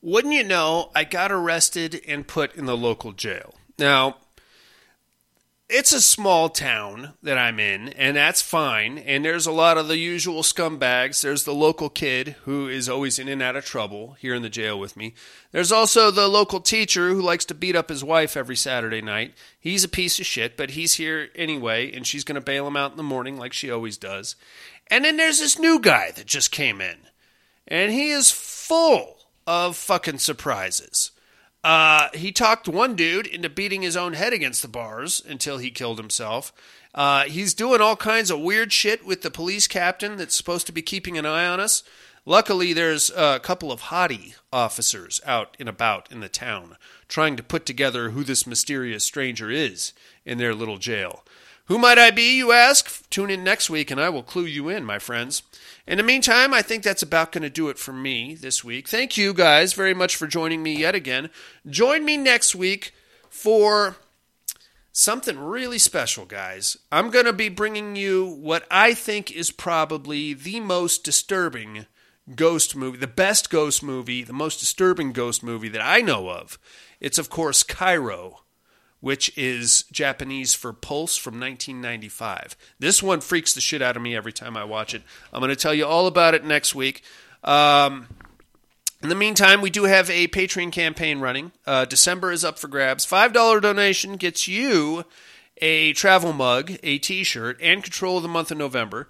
[0.00, 3.54] wouldn't you know, I got arrested and put in the local jail.
[3.78, 4.16] Now,
[5.72, 8.98] it's a small town that I'm in, and that's fine.
[8.98, 11.22] And there's a lot of the usual scumbags.
[11.22, 14.50] There's the local kid who is always in and out of trouble here in the
[14.50, 15.14] jail with me.
[15.50, 19.32] There's also the local teacher who likes to beat up his wife every Saturday night.
[19.58, 22.76] He's a piece of shit, but he's here anyway, and she's going to bail him
[22.76, 24.36] out in the morning like she always does.
[24.88, 26.98] And then there's this new guy that just came in,
[27.66, 31.12] and he is full of fucking surprises.
[31.64, 35.70] Uh, he talked one dude into beating his own head against the bars until he
[35.70, 36.52] killed himself.
[36.94, 40.72] Uh, he's doing all kinds of weird shit with the police captain that's supposed to
[40.72, 41.82] be keeping an eye on us.
[42.24, 46.76] Luckily, there's a couple of haughty officers out and about in the town
[47.08, 49.92] trying to put together who this mysterious stranger is
[50.24, 51.24] in their little jail.
[51.72, 53.08] Who might I be, you ask?
[53.08, 55.42] Tune in next week and I will clue you in, my friends.
[55.86, 58.86] In the meantime, I think that's about going to do it for me this week.
[58.86, 61.30] Thank you guys very much for joining me yet again.
[61.66, 62.92] Join me next week
[63.30, 63.96] for
[64.92, 66.76] something really special, guys.
[66.92, 71.86] I'm going to be bringing you what I think is probably the most disturbing
[72.36, 76.58] ghost movie, the best ghost movie, the most disturbing ghost movie that I know of.
[77.00, 78.41] It's, of course, Kairo
[79.02, 82.56] which is Japanese for Pulse from 1995.
[82.78, 85.02] This one freaks the shit out of me every time I watch it.
[85.32, 87.02] I'm going to tell you all about it next week.
[87.42, 88.06] Um,
[89.02, 91.50] in the meantime, we do have a Patreon campaign running.
[91.66, 93.04] Uh, December is up for grabs.
[93.04, 95.04] $5 donation gets you
[95.56, 99.08] a travel mug, a t shirt, and control of the month of November.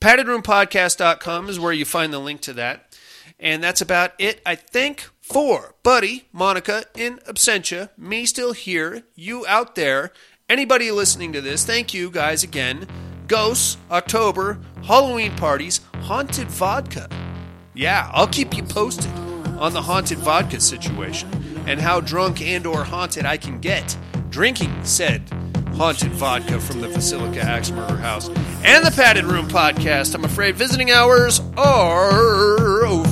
[0.00, 2.96] PaddedRoomPodcast.com is where you find the link to that.
[3.40, 9.46] And that's about it, I think, for Buddy, Monica, in absentia, me still here, you
[9.46, 10.12] out there,
[10.48, 12.86] anybody listening to this, thank you guys again.
[13.28, 17.08] Ghosts, October, Halloween parties, haunted vodka.
[17.72, 19.12] Yeah, I'll keep you posted
[19.58, 21.30] on the haunted vodka situation
[21.66, 23.96] and how drunk and or haunted I can get
[24.28, 25.22] drinking said
[25.74, 28.28] haunted vodka from the Villisca Axe Murder House
[28.64, 30.14] and the Padded Room podcast.
[30.14, 33.11] I'm afraid visiting hours are over.